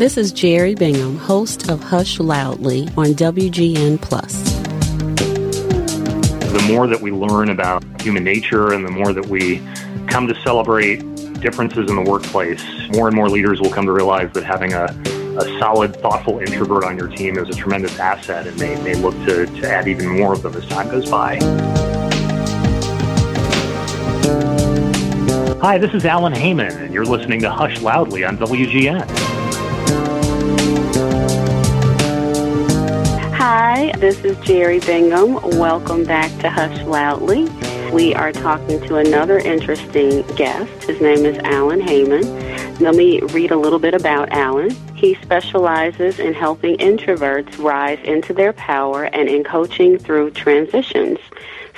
This 0.00 0.16
is 0.16 0.32
Jeri 0.32 0.78
Bingham, 0.78 1.18
host 1.18 1.68
of 1.68 1.82
Hush 1.82 2.18
Loudly 2.18 2.88
on 2.96 3.08
WGN 3.08 4.00
Plus. 4.00 4.32
The 6.54 6.66
more 6.72 6.86
that 6.86 7.02
we 7.02 7.10
learn 7.10 7.50
about 7.50 7.84
human 8.00 8.24
nature 8.24 8.72
and 8.72 8.82
the 8.82 8.90
more 8.90 9.12
that 9.12 9.26
we 9.26 9.58
come 10.06 10.26
to 10.26 10.34
celebrate 10.40 11.00
differences 11.42 11.90
in 11.90 11.96
the 11.96 12.10
workplace, 12.10 12.64
more 12.94 13.08
and 13.08 13.14
more 13.14 13.28
leaders 13.28 13.60
will 13.60 13.68
come 13.68 13.84
to 13.84 13.92
realize 13.92 14.32
that 14.32 14.42
having 14.42 14.72
a, 14.72 14.84
a 14.86 15.58
solid, 15.58 15.94
thoughtful 15.96 16.38
introvert 16.38 16.82
on 16.82 16.96
your 16.96 17.08
team 17.08 17.36
is 17.36 17.50
a 17.50 17.54
tremendous 17.60 17.98
asset 17.98 18.46
and 18.46 18.58
they 18.58 18.82
may 18.82 18.94
look 18.94 19.12
to, 19.26 19.44
to 19.44 19.70
add 19.70 19.86
even 19.86 20.08
more 20.08 20.32
of 20.32 20.40
them 20.40 20.54
as 20.54 20.66
time 20.68 20.88
goes 20.88 21.10
by. 21.10 21.36
Hi, 25.60 25.76
this 25.76 25.92
is 25.92 26.06
Alan 26.06 26.32
Heymann, 26.32 26.74
and 26.84 26.94
you're 26.94 27.04
listening 27.04 27.40
to 27.40 27.50
Hush 27.50 27.82
Loudly 27.82 28.24
on 28.24 28.38
WGN. 28.38 29.39
Hi, 33.90 33.98
this 33.98 34.24
is 34.24 34.36
Jeri 34.38 34.84
Bingham. 34.86 35.34
Welcome 35.58 36.04
back 36.04 36.30
to 36.42 36.48
Hush 36.48 36.80
Loudly. 36.84 37.48
We 37.90 38.14
are 38.14 38.30
talking 38.30 38.80
to 38.86 38.96
another 38.96 39.38
interesting 39.38 40.22
guest. 40.36 40.70
His 40.84 41.00
name 41.00 41.26
is 41.26 41.36
Alan 41.38 41.80
Heymann. 41.80 42.78
Let 42.80 42.94
me 42.94 43.20
read 43.20 43.50
a 43.50 43.56
little 43.56 43.80
bit 43.80 43.94
about 43.94 44.30
Alan. 44.30 44.70
He 44.94 45.16
specializes 45.16 46.20
in 46.20 46.34
helping 46.34 46.76
introverts 46.76 47.58
rise 47.58 47.98
into 48.04 48.32
their 48.32 48.52
power 48.52 49.06
and 49.06 49.28
in 49.28 49.42
coaching 49.42 49.98
through 49.98 50.30
transitions 50.32 51.18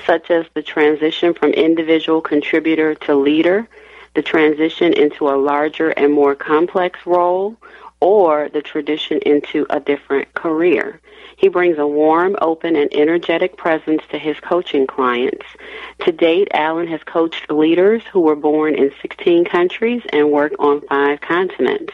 such 0.05 0.31
as 0.31 0.45
the 0.53 0.62
transition 0.62 1.33
from 1.33 1.53
individual 1.53 2.20
contributor 2.20 2.95
to 2.95 3.15
leader, 3.15 3.67
the 4.15 4.23
transition 4.23 4.92
into 4.92 5.31
a 5.31 5.37
larger 5.41 5.91
and 5.91 6.12
more 6.12 6.34
complex 6.34 7.01
role, 7.06 7.56
or 8.01 8.51
the 8.51 8.61
transition 8.61 9.19
into 9.25 9.67
a 9.70 9.81
different 9.81 10.34
career. 10.34 11.01
He 11.43 11.48
brings 11.48 11.77
a 11.77 11.87
warm, 11.89 12.37
open, 12.41 12.77
and 12.77 12.89
energetic 12.95 13.57
presence 13.57 14.05
to 14.11 14.19
his 14.19 14.39
coaching 14.39 14.87
clients. 14.87 15.45
To 16.05 16.12
date, 16.12 16.47
Alan 16.55 16.87
has 16.87 17.03
coached 17.03 17.51
leaders 17.51 18.05
who 18.12 18.21
were 18.21 18.37
born 18.37 18.77
in 18.77 18.93
16 19.03 19.45
countries 19.47 20.03
and 20.13 20.31
work 20.31 20.53
on 20.61 20.83
five 20.83 21.20
continents. 21.20 21.93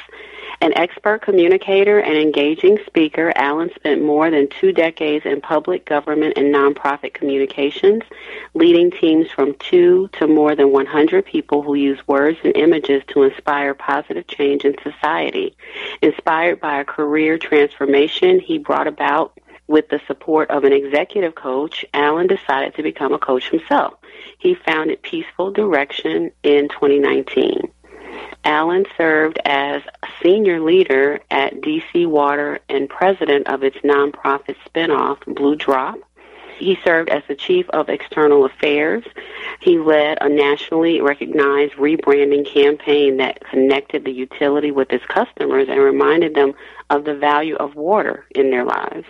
An 0.61 0.73
expert 0.77 1.23
communicator 1.23 1.99
and 1.99 2.17
engaging 2.17 2.79
speaker, 2.87 3.33
Alan 3.37 3.71
spent 3.75 4.03
more 4.03 4.31
than 4.31 4.49
two 4.49 4.73
decades 4.73 5.25
in 5.25 5.41
public, 5.41 5.85
government, 5.85 6.37
and 6.37 6.55
nonprofit 6.55 7.15
communications, 7.15 8.03
leading 8.55 8.91
teams 8.91 9.31
from 9.31 9.55
two 9.55 10.09
to 10.15 10.27
more 10.27 10.57
than 10.57 10.73
100 10.73 11.25
people 11.25 11.63
who 11.63 11.75
use 11.75 12.07
words 12.09 12.39
and 12.45 12.57
images 12.57 13.03
to 13.09 13.23
inspire 13.23 13.75
positive 13.75 14.27
change 14.27 14.65
in 14.65 14.75
society. 14.83 15.57
Inspired 16.03 16.61
by 16.61 16.81
a 16.81 16.85
career 16.85 17.39
transformation 17.39 18.41
he 18.41 18.59
brought 18.59 18.87
about 18.87 19.39
with 19.69 19.89
the 19.91 20.01
support 20.07 20.51
of 20.51 20.65
an 20.65 20.73
executive 20.73 21.35
coach, 21.35 21.85
Alan 21.93 22.27
decided 22.27 22.75
to 22.75 22.83
become 22.83 23.13
a 23.13 23.19
coach 23.19 23.51
himself. 23.51 23.95
He 24.39 24.55
founded 24.55 25.03
Peaceful 25.03 25.53
Direction 25.53 26.33
in 26.43 26.69
2019. 26.69 27.71
Alan 28.45 28.87
served 28.97 29.39
as 29.45 29.83
senior 30.23 30.61
leader 30.61 31.21
at 31.31 31.61
DC 31.61 32.07
Water 32.07 32.61
and 32.69 32.89
president 32.89 33.49
of 33.49 33.63
its 33.63 33.77
nonprofit 33.79 34.57
spinoff, 34.67 35.19
Blue 35.27 35.57
Drop. 35.57 35.99
He 36.59 36.77
served 36.85 37.09
as 37.09 37.23
the 37.29 37.37
chief 37.37 37.69
of 37.71 37.89
external 37.89 38.45
affairs. 38.45 39.05
He 39.61 39.79
led 39.79 40.19
a 40.21 40.29
nationally 40.29 41.01
recognized 41.01 41.75
rebranding 41.75 42.47
campaign 42.47 43.19
that 43.19 43.45
connected 43.49 44.05
the 44.05 44.13
utility 44.13 44.73
with 44.73 44.93
its 44.93 45.05
customers 45.07 45.69
and 45.69 45.81
reminded 45.81 46.35
them 46.35 46.55
of 46.91 47.05
the 47.05 47.15
value 47.15 47.55
of 47.57 47.77
water 47.77 48.27
in 48.35 48.51
their 48.51 48.65
lives. 48.65 49.07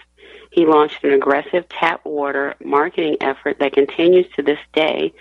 He 0.59 0.67
launched 0.67 1.05
an 1.05 1.13
aggressive 1.13 1.69
tap 1.69 2.05
water 2.05 2.57
marketing 2.61 3.19
effort 3.21 3.61
that 3.61 3.75
continues 3.75 4.27
to 4.35 4.43
this 4.43 4.59
day 4.73 5.13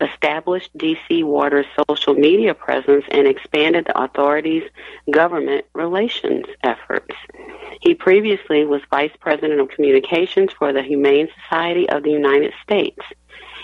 established 0.00 0.74
DC 0.78 1.22
Water's 1.22 1.66
social 1.86 2.14
media 2.14 2.54
presence 2.54 3.04
and 3.10 3.26
expanded 3.26 3.84
the 3.84 4.02
authority's 4.02 4.62
government 5.10 5.66
relations 5.74 6.46
efforts. 6.62 7.14
He 7.82 7.94
previously 7.94 8.64
was 8.64 8.80
Vice 8.88 9.12
President 9.20 9.60
of 9.60 9.68
Communications 9.68 10.50
for 10.54 10.72
the 10.72 10.82
Humane 10.82 11.28
Society 11.42 11.86
of 11.90 12.02
the 12.02 12.12
United 12.12 12.54
States. 12.62 13.04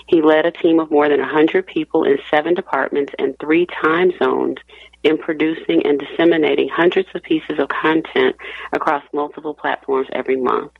He 0.05 0.21
led 0.21 0.45
a 0.45 0.51
team 0.51 0.79
of 0.79 0.91
more 0.91 1.09
than 1.09 1.19
100 1.19 1.65
people 1.65 2.03
in 2.03 2.19
seven 2.29 2.53
departments 2.53 3.11
and 3.17 3.35
three 3.39 3.65
time 3.65 4.11
zones 4.19 4.57
in 5.01 5.17
producing 5.17 5.83
and 5.83 5.99
disseminating 5.99 6.69
hundreds 6.69 7.09
of 7.15 7.23
pieces 7.23 7.57
of 7.57 7.69
content 7.69 8.35
across 8.71 9.03
multiple 9.13 9.55
platforms 9.55 10.07
every 10.11 10.35
month. 10.35 10.71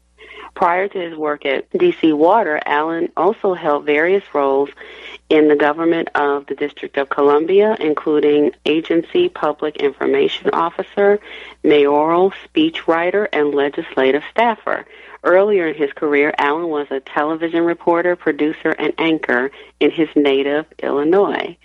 Prior 0.56 0.88
to 0.88 1.00
his 1.00 1.16
work 1.16 1.46
at 1.46 1.70
DC 1.72 2.16
Water, 2.16 2.60
Alan 2.66 3.12
also 3.18 3.54
held 3.54 3.86
various 3.86 4.24
roles 4.34 4.70
in 5.30 5.48
the 5.48 5.56
government 5.56 6.10
of 6.16 6.46
the 6.48 6.56
District 6.56 6.98
of 6.98 7.10
Columbia, 7.10 7.76
including 7.80 8.52
agency 8.66 9.30
public 9.30 9.78
information 9.78 10.50
officer, 10.52 11.20
mayoral 11.64 12.32
speechwriter, 12.46 13.28
and 13.32 13.54
legislative 13.54 14.24
staffer. 14.32 14.86
Earlier 15.24 15.70
in 15.70 15.76
his 15.76 15.94
career, 15.94 16.34
Alan 16.38 16.68
was 16.68 16.88
a 16.92 17.00
television 17.00 17.64
reporter, 17.64 18.18
producer, 18.18 18.72
and 18.72 18.94
anchor 18.98 19.52
in 19.80 19.90
his 19.90 20.10
native 20.18 20.66
Illinois. 20.80 21.58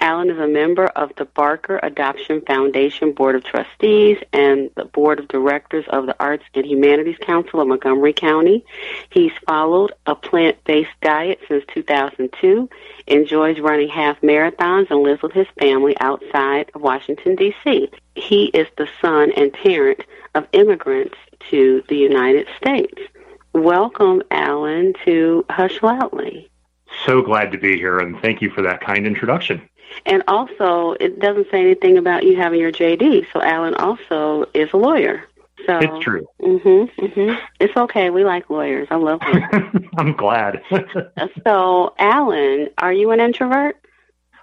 Alan 0.00 0.30
is 0.30 0.38
a 0.38 0.48
member 0.48 0.86
of 0.86 1.12
the 1.16 1.24
Barker 1.24 1.78
Adoption 1.80 2.40
Foundation 2.40 3.12
Board 3.12 3.36
of 3.36 3.44
Trustees 3.44 4.18
and 4.32 4.68
the 4.74 4.84
Board 4.84 5.20
of 5.20 5.28
Directors 5.28 5.84
of 5.88 6.06
the 6.06 6.16
Arts 6.18 6.42
and 6.54 6.66
Humanities 6.66 7.18
Council 7.18 7.60
of 7.60 7.68
Montgomery 7.68 8.12
County. 8.12 8.64
He's 9.10 9.32
followed 9.46 9.92
a 10.06 10.16
plant 10.16 10.62
based 10.64 10.90
diet 11.00 11.38
since 11.46 11.64
2002, 11.72 12.68
enjoys 13.06 13.60
running 13.60 13.88
half 13.88 14.20
marathons, 14.20 14.90
and 14.90 15.02
lives 15.02 15.22
with 15.22 15.32
his 15.32 15.46
family 15.58 15.96
outside 16.00 16.70
of 16.74 16.82
Washington, 16.82 17.36
D.C. 17.36 17.90
He 18.14 18.46
is 18.46 18.66
the 18.76 18.88
son 19.00 19.32
and 19.36 19.52
parent 19.52 20.00
of 20.34 20.46
immigrants 20.52 21.16
to 21.50 21.82
the 21.88 21.96
United 21.96 22.48
States. 22.56 23.00
Welcome, 23.52 24.22
Alan, 24.30 24.94
to 25.04 25.44
Hush 25.50 25.82
Loudly. 25.82 26.50
So 27.06 27.22
glad 27.22 27.52
to 27.52 27.58
be 27.58 27.76
here, 27.76 27.98
and 27.98 28.20
thank 28.20 28.40
you 28.40 28.50
for 28.50 28.62
that 28.62 28.80
kind 28.80 29.06
introduction. 29.06 29.68
And 30.06 30.22
also, 30.26 30.92
it 30.92 31.20
doesn't 31.20 31.50
say 31.50 31.60
anything 31.60 31.98
about 31.98 32.24
you 32.24 32.36
having 32.36 32.60
your 32.60 32.72
JD. 32.72 33.26
So 33.32 33.42
Alan 33.42 33.74
also 33.74 34.46
is 34.54 34.72
a 34.72 34.76
lawyer. 34.76 35.24
So 35.66 35.78
it's 35.78 36.04
true. 36.04 36.26
Mhm. 36.40 36.90
Mhm. 36.96 37.38
It's 37.60 37.76
okay. 37.76 38.10
We 38.10 38.24
like 38.24 38.50
lawyers. 38.50 38.88
I 38.90 38.96
love 38.96 39.20
lawyers. 39.22 39.64
I'm 39.98 40.14
glad. 40.14 40.62
so, 41.46 41.94
Alan, 41.98 42.68
are 42.78 42.92
you 42.92 43.10
an 43.10 43.20
introvert? 43.20 43.76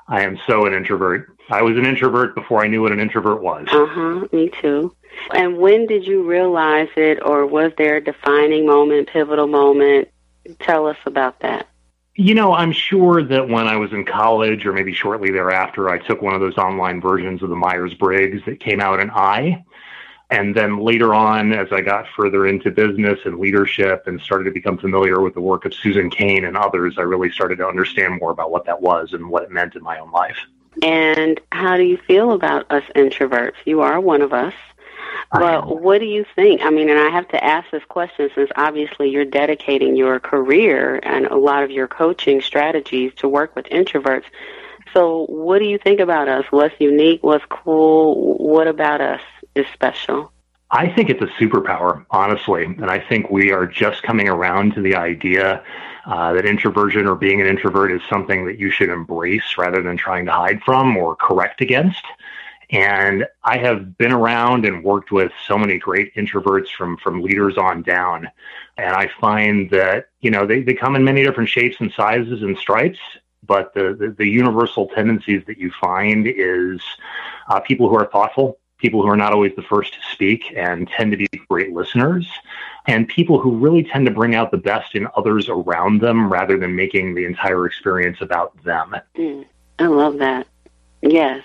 I 0.07 0.21
am 0.21 0.39
so 0.47 0.65
an 0.65 0.73
introvert. 0.73 1.27
I 1.49 1.61
was 1.61 1.77
an 1.77 1.85
introvert 1.85 2.35
before 2.35 2.63
I 2.63 2.67
knew 2.67 2.81
what 2.81 2.91
an 2.91 2.99
introvert 2.99 3.41
was. 3.41 3.67
Uh 3.71 3.85
huh. 3.85 4.27
Me 4.31 4.49
too. 4.61 4.95
And 5.33 5.57
when 5.57 5.85
did 5.87 6.05
you 6.05 6.23
realize 6.23 6.89
it, 6.95 7.19
or 7.23 7.45
was 7.45 7.71
there 7.77 7.97
a 7.97 8.03
defining 8.03 8.65
moment, 8.65 9.09
pivotal 9.09 9.47
moment? 9.47 10.07
Tell 10.59 10.87
us 10.87 10.97
about 11.05 11.39
that. 11.41 11.67
You 12.15 12.35
know, 12.35 12.53
I'm 12.53 12.71
sure 12.71 13.23
that 13.23 13.47
when 13.47 13.67
I 13.67 13.77
was 13.77 13.93
in 13.93 14.05
college 14.05 14.65
or 14.65 14.73
maybe 14.73 14.93
shortly 14.93 15.31
thereafter, 15.31 15.89
I 15.89 15.97
took 15.97 16.21
one 16.21 16.33
of 16.33 16.41
those 16.41 16.57
online 16.57 16.99
versions 16.99 17.41
of 17.41 17.49
the 17.49 17.55
Myers 17.55 17.93
Briggs 17.93 18.41
that 18.45 18.59
came 18.59 18.81
out 18.81 18.99
in 18.99 19.09
I. 19.09 19.63
And 20.31 20.55
then 20.55 20.79
later 20.79 21.13
on, 21.13 21.51
as 21.51 21.67
I 21.73 21.81
got 21.81 22.07
further 22.15 22.47
into 22.47 22.71
business 22.71 23.19
and 23.25 23.37
leadership 23.37 24.07
and 24.07 24.19
started 24.21 24.45
to 24.45 24.51
become 24.51 24.77
familiar 24.77 25.19
with 25.19 25.33
the 25.33 25.41
work 25.41 25.65
of 25.65 25.73
Susan 25.73 26.09
Cain 26.09 26.45
and 26.45 26.55
others, 26.55 26.95
I 26.97 27.01
really 27.01 27.29
started 27.29 27.57
to 27.57 27.67
understand 27.67 28.17
more 28.21 28.31
about 28.31 28.49
what 28.49 28.65
that 28.65 28.81
was 28.81 29.11
and 29.11 29.29
what 29.29 29.43
it 29.43 29.51
meant 29.51 29.75
in 29.75 29.83
my 29.83 29.99
own 29.99 30.09
life. 30.11 30.37
And 30.81 31.37
how 31.51 31.75
do 31.75 31.83
you 31.83 31.97
feel 31.97 32.31
about 32.31 32.71
us 32.71 32.83
introverts? 32.95 33.55
You 33.65 33.81
are 33.81 33.99
one 33.99 34.21
of 34.21 34.31
us. 34.31 34.53
But 35.33 35.81
what 35.81 35.99
do 35.99 36.05
you 36.05 36.25
think? 36.35 36.61
I 36.61 36.69
mean, 36.69 36.89
and 36.89 36.99
I 36.99 37.09
have 37.09 37.27
to 37.29 37.43
ask 37.43 37.69
this 37.71 37.83
question 37.87 38.29
since 38.35 38.49
obviously 38.55 39.09
you're 39.09 39.25
dedicating 39.25 39.95
your 39.95 40.19
career 40.19 40.99
and 41.03 41.25
a 41.25 41.37
lot 41.37 41.63
of 41.63 41.71
your 41.71 41.87
coaching 41.87 42.41
strategies 42.41 43.13
to 43.15 43.29
work 43.29 43.55
with 43.55 43.65
introverts. 43.65 44.25
So, 44.93 45.25
what 45.27 45.59
do 45.59 45.65
you 45.65 45.77
think 45.77 46.01
about 46.01 46.27
us? 46.27 46.45
What's 46.49 46.75
unique? 46.79 47.23
What's 47.23 47.45
cool? 47.49 48.37
What 48.37 48.67
about 48.67 48.99
us 48.99 49.21
is 49.55 49.65
special? 49.73 50.31
I 50.71 50.87
think 50.87 51.09
it's 51.09 51.21
a 51.21 51.27
superpower, 51.41 52.05
honestly. 52.11 52.63
And 52.63 52.89
I 52.89 52.99
think 52.99 53.29
we 53.29 53.51
are 53.51 53.67
just 53.67 54.03
coming 54.03 54.29
around 54.29 54.73
to 54.75 54.81
the 54.81 54.95
idea 54.95 55.63
uh, 56.05 56.33
that 56.33 56.45
introversion 56.45 57.07
or 57.07 57.15
being 57.15 57.41
an 57.41 57.47
introvert 57.47 57.91
is 57.91 58.01
something 58.09 58.45
that 58.45 58.57
you 58.57 58.71
should 58.71 58.89
embrace 58.89 59.57
rather 59.57 59.83
than 59.83 59.97
trying 59.97 60.25
to 60.25 60.31
hide 60.31 60.61
from 60.63 60.95
or 60.95 61.15
correct 61.15 61.61
against. 61.61 62.03
And 62.71 63.25
I 63.43 63.57
have 63.57 63.97
been 63.97 64.13
around 64.13 64.65
and 64.65 64.81
worked 64.81 65.11
with 65.11 65.33
so 65.45 65.57
many 65.57 65.77
great 65.77 66.15
introverts 66.15 66.69
from, 66.75 66.95
from 66.97 67.21
leaders 67.21 67.57
on 67.57 67.81
down. 67.81 68.29
And 68.77 68.95
I 68.95 69.09
find 69.19 69.69
that, 69.71 70.05
you 70.21 70.31
know, 70.31 70.45
they, 70.45 70.61
they 70.61 70.73
come 70.73 70.95
in 70.95 71.03
many 71.03 71.21
different 71.21 71.49
shapes 71.49 71.75
and 71.81 71.91
sizes 71.91 72.41
and 72.41 72.57
stripes, 72.57 72.99
but 73.45 73.73
the, 73.73 73.93
the, 73.99 74.15
the 74.17 74.25
universal 74.25 74.87
tendencies 74.87 75.43
that 75.47 75.57
you 75.57 75.69
find 75.81 76.27
is 76.27 76.81
uh, 77.49 77.59
people 77.59 77.89
who 77.89 77.95
are 77.95 78.05
thoughtful, 78.05 78.57
people 78.81 79.01
who 79.01 79.07
are 79.07 79.15
not 79.15 79.31
always 79.31 79.55
the 79.55 79.61
first 79.61 79.93
to 79.93 79.99
speak 80.11 80.53
and 80.55 80.87
tend 80.89 81.11
to 81.11 81.17
be 81.17 81.27
great 81.47 81.71
listeners, 81.71 82.27
and 82.87 83.07
people 83.07 83.39
who 83.39 83.55
really 83.55 83.83
tend 83.83 84.05
to 84.07 84.11
bring 84.11 84.33
out 84.33 84.49
the 84.51 84.57
best 84.57 84.95
in 84.95 85.07
others 85.15 85.47
around 85.47 86.01
them 86.01 86.31
rather 86.31 86.57
than 86.57 86.75
making 86.75 87.13
the 87.13 87.25
entire 87.25 87.65
experience 87.65 88.17
about 88.21 88.61
them. 88.63 88.95
Mm, 89.15 89.45
I 89.79 89.87
love 89.87 90.17
that. 90.17 90.47
Yes. 91.01 91.43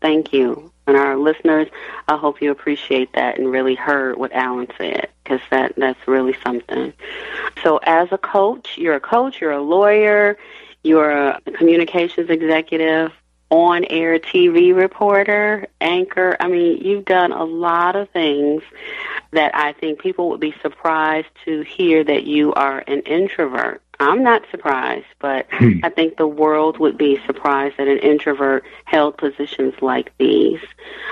Thank 0.00 0.32
you. 0.32 0.72
And 0.86 0.96
our 0.96 1.16
listeners, 1.16 1.68
I 2.06 2.16
hope 2.16 2.40
you 2.40 2.50
appreciate 2.50 3.12
that 3.12 3.38
and 3.38 3.50
really 3.50 3.74
heard 3.74 4.16
what 4.16 4.32
Alan 4.32 4.68
said 4.78 5.08
because 5.22 5.40
that, 5.50 5.74
that's 5.76 6.08
really 6.08 6.34
something. 6.42 6.94
So, 7.62 7.78
as 7.82 8.08
a 8.12 8.18
coach, 8.18 8.78
you're 8.78 8.94
a 8.94 9.00
coach, 9.00 9.40
you're 9.40 9.52
a 9.52 9.60
lawyer, 9.60 10.38
you're 10.84 11.10
a 11.10 11.40
communications 11.54 12.30
executive, 12.30 13.12
on 13.50 13.84
air 13.84 14.18
TV 14.18 14.74
reporter, 14.74 15.66
anchor. 15.80 16.36
I 16.38 16.48
mean, 16.48 16.78
you've 16.84 17.04
done 17.04 17.32
a 17.32 17.44
lot 17.44 17.96
of 17.96 18.10
things 18.10 18.62
that 19.32 19.54
I 19.54 19.72
think 19.72 20.00
people 20.00 20.30
would 20.30 20.40
be 20.40 20.54
surprised 20.60 21.28
to 21.44 21.62
hear 21.62 22.04
that 22.04 22.24
you 22.24 22.52
are 22.54 22.82
an 22.86 23.00
introvert. 23.00 23.82
I'm 24.00 24.22
not 24.22 24.44
surprised, 24.50 25.06
but 25.18 25.46
hmm. 25.50 25.80
I 25.82 25.88
think 25.88 26.16
the 26.16 26.26
world 26.26 26.78
would 26.78 26.96
be 26.96 27.20
surprised 27.26 27.78
that 27.78 27.88
an 27.88 27.98
introvert 27.98 28.64
held 28.84 29.16
positions 29.16 29.74
like 29.80 30.16
these. 30.18 30.60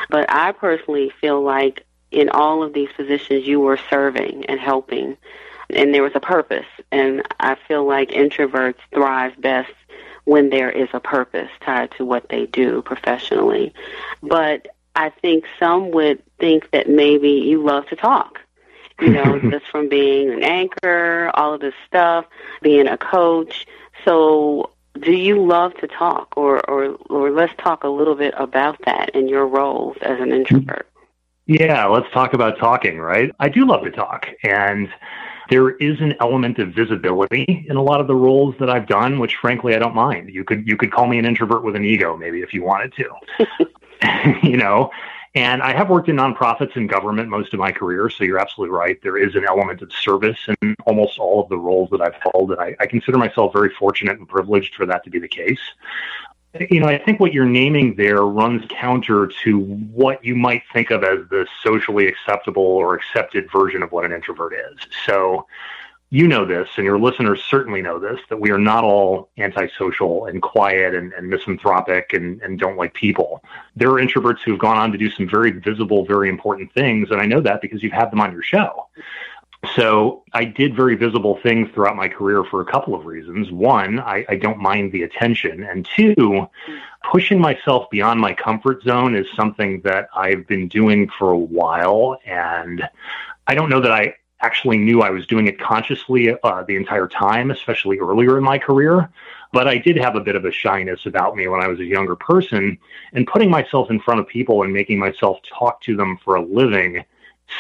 But 0.09 0.31
I 0.31 0.53
personally 0.53 1.11
feel 1.21 1.43
like 1.43 1.85
in 2.12 2.29
all 2.29 2.62
of 2.62 2.73
these 2.73 2.91
positions 2.97 3.47
you 3.47 3.61
were 3.61 3.79
serving 3.91 4.47
and 4.47 4.61
helping, 4.61 5.17
and 5.71 5.93
there 5.93 6.03
was 6.03 6.15
a 6.15 6.21
purpose. 6.21 6.67
And 6.93 7.23
I 7.41 7.56
feel 7.67 7.85
like 7.85 8.11
introverts 8.11 8.77
thrive 8.93 9.41
best 9.41 9.73
when 10.26 10.50
there 10.50 10.70
is 10.70 10.88
a 10.93 11.00
purpose 11.00 11.50
tied 11.61 11.90
to 11.93 12.05
what 12.05 12.28
they 12.28 12.46
do 12.46 12.82
professionally. 12.82 13.73
But 14.23 14.69
I 14.94 15.11
think 15.11 15.44
some 15.58 15.93
would 15.93 16.23
think 16.38 16.70
that 16.73 16.88
maybe 16.88 17.31
you 17.31 17.64
love 17.64 17.87
to 17.88 17.96
talk. 17.96 18.40
You 19.00 19.11
know, 19.11 19.38
just 19.50 19.67
from 19.69 19.88
being 19.88 20.31
an 20.31 20.43
anchor, 20.43 21.31
all 21.34 21.55
of 21.55 21.61
this 21.61 21.75
stuff, 21.87 22.26
being 22.61 22.88
a 22.88 22.99
coach. 22.99 23.67
So, 24.05 24.70
do 25.00 25.12
you 25.12 25.44
love 25.44 25.75
to 25.76 25.87
talk, 25.87 26.32
or 26.37 26.69
or 26.69 26.96
or 27.08 27.31
let's 27.31 27.52
talk 27.58 27.84
a 27.84 27.88
little 27.88 28.14
bit 28.14 28.34
about 28.37 28.78
that 28.87 29.14
and 29.14 29.28
your 29.31 29.46
roles 29.46 29.96
as 30.00 30.19
an 30.19 30.32
introvert? 30.32 30.88
Yeah, 31.46 31.87
let's 31.87 32.11
talk 32.12 32.32
about 32.32 32.58
talking, 32.58 32.99
right? 32.99 33.31
I 33.38 33.49
do 33.49 33.67
love 33.67 33.84
to 33.84 33.90
talk, 33.90 34.26
and 34.43 34.88
there 35.50 35.70
is 35.70 36.00
an 36.00 36.14
element 36.20 36.58
of 36.58 36.75
visibility 36.75 37.66
in 37.69 37.76
a 37.76 37.82
lot 37.82 38.00
of 38.00 38.06
the 38.06 38.14
roles 38.14 38.54
that 38.58 38.70
I've 38.70 38.87
done, 38.87 39.19
which 39.19 39.37
frankly 39.37 39.75
I 39.75 39.78
don't 39.78 39.94
mind. 39.94 40.31
You 40.31 40.44
could 40.44 40.66
you 40.66 40.76
could 40.76 40.93
call 40.93 41.06
me 41.06 41.19
an 41.19 41.25
introvert 41.25 41.64
with 41.64 41.76
an 41.76 41.84
ego, 41.84 42.16
maybe 42.16 42.43
if 42.43 42.52
you 42.52 42.62
wanted 42.62 42.93
to. 42.94 44.38
you 44.43 44.56
know, 44.56 44.90
and 45.34 45.62
I 45.62 45.76
have 45.76 45.90
worked 45.90 46.08
in 46.08 46.16
nonprofits 46.16 46.76
and 46.76 46.88
government 46.88 47.28
most 47.28 47.52
of 47.52 47.60
my 47.60 47.70
career, 47.70 48.08
so 48.08 48.25
you're 48.25 48.38
absolutely 48.38 48.75
right. 48.75 49.00
There 49.02 49.19
is 49.19 49.34
an 49.34 49.44
element 49.46 49.82
of 49.82 49.93
service 49.93 50.38
in 50.62 50.75
almost 50.87 51.19
all 51.19 51.43
of 51.43 51.49
the 51.49 51.58
roles 51.58 51.90
that 51.90 52.00
I've 52.00 52.16
held, 52.32 52.52
and 52.52 52.60
I, 52.60 52.75
I 52.81 52.87
consider 52.87 53.19
myself 53.19 53.52
very 53.52 53.70
fortunate 53.78 54.19
and 54.19 54.28
privileged 54.28 54.75
for 54.75 54.87
that 54.87 55.04
to 55.04 55.10
be 55.10 55.19
the 55.19 55.28
case 55.28 55.60
you 56.70 56.81
know, 56.81 56.87
I 56.87 56.99
think 56.99 57.20
what 57.20 57.32
you're 57.32 57.44
naming 57.44 57.94
there 57.97 58.23
runs 58.23 58.64
counter 58.69 59.26
to 59.44 59.61
what 59.61 60.25
you 60.25 60.35
might 60.35 60.62
think 60.73 60.91
of 60.91 61.05
as 61.05 61.20
the 61.31 61.47
socially 61.62 62.06
acceptable 62.06 62.62
or 62.62 62.94
accepted 62.94 63.50
version 63.50 63.82
of 63.82 63.93
what 63.93 64.05
an 64.05 64.12
introvert 64.12 64.55
is. 64.55 64.79
So, 65.05 65.47
you 66.11 66.29
know 66.29 66.44
this, 66.44 66.69
and 66.76 66.85
your 66.85 67.00
listeners 67.00 67.43
certainly 67.43 67.82
know 67.82 67.99
this, 67.99 68.20
that 68.29 68.41
we 68.41 68.53
are 68.53 68.58
not 68.58 68.85
all 68.85 69.29
antisocial 69.38 70.26
and 70.26 70.41
quiet 70.41 70.94
and, 70.94 71.12
and 71.14 71.29
misanthropic 71.29 72.12
and, 72.12 72.41
and 72.43 72.61
don't 72.61 72.76
like 72.76 72.94
people. 72.94 73.43
There 73.75 73.91
are 73.91 74.00
introverts 74.00 74.38
who 74.44 74.52
have 74.52 74.61
gone 74.61 74.76
on 74.76 74.93
to 74.93 74.99
do 74.99 75.11
some 75.11 75.29
very 75.29 75.50
visible, 75.50 76.05
very 76.05 76.29
important 76.29 76.73
things, 76.73 77.11
and 77.11 77.20
I 77.20 77.26
know 77.26 77.41
that 77.41 77.61
because 77.61 77.82
you've 77.82 77.93
had 77.93 78.12
them 78.12 78.20
on 78.20 78.32
your 78.32 78.43
show. 78.43 78.87
So 79.74 80.22
I 80.32 80.44
did 80.44 80.76
very 80.76 80.96
visible 80.96 81.38
things 81.42 81.68
throughout 81.72 81.96
my 81.96 82.08
career 82.08 82.44
for 82.44 82.60
a 82.60 82.64
couple 82.64 82.94
of 82.94 83.06
reasons. 83.06 83.50
One, 83.50 83.98
I, 84.00 84.24
I, 84.28 84.36
don't 84.36 84.58
mind 84.58 84.92
the 84.92 85.02
attention. 85.02 85.64
And 85.64 85.86
two, 85.96 86.46
pushing 87.10 87.40
myself 87.40 87.88
beyond 87.90 88.20
my 88.20 88.34
comfort 88.34 88.82
zone 88.82 89.16
is 89.16 89.26
something 89.34 89.80
that 89.82 90.08
I've 90.14 90.46
been 90.46 90.68
doing 90.68 91.08
for 91.18 91.30
a 91.30 91.38
while. 91.38 92.18
And 92.26 92.88
I 93.46 93.54
don't 93.54 93.70
know 93.70 93.80
that 93.80 93.92
I 93.92 94.14
actually 94.40 94.78
knew 94.78 95.02
I 95.02 95.10
was 95.10 95.26
doing 95.26 95.46
it 95.46 95.58
consciously 95.58 96.36
uh, 96.42 96.62
the 96.64 96.76
entire 96.76 97.08
time, 97.08 97.50
especially 97.50 97.98
earlier 97.98 98.36
in 98.36 98.44
my 98.44 98.58
career. 98.58 99.10
But 99.52 99.68
I 99.68 99.78
did 99.78 99.96
have 99.96 100.16
a 100.16 100.20
bit 100.20 100.36
of 100.36 100.44
a 100.44 100.52
shyness 100.52 101.06
about 101.06 101.36
me 101.36 101.48
when 101.48 101.62
I 101.62 101.68
was 101.68 101.80
a 101.80 101.84
younger 101.84 102.16
person. 102.16 102.78
And 103.12 103.26
putting 103.26 103.50
myself 103.50 103.90
in 103.90 104.00
front 104.00 104.20
of 104.20 104.28
people 104.28 104.62
and 104.62 104.72
making 104.72 104.98
myself 104.98 105.38
talk 105.48 105.80
to 105.82 105.96
them 105.96 106.18
for 106.24 106.36
a 106.36 106.42
living 106.42 107.04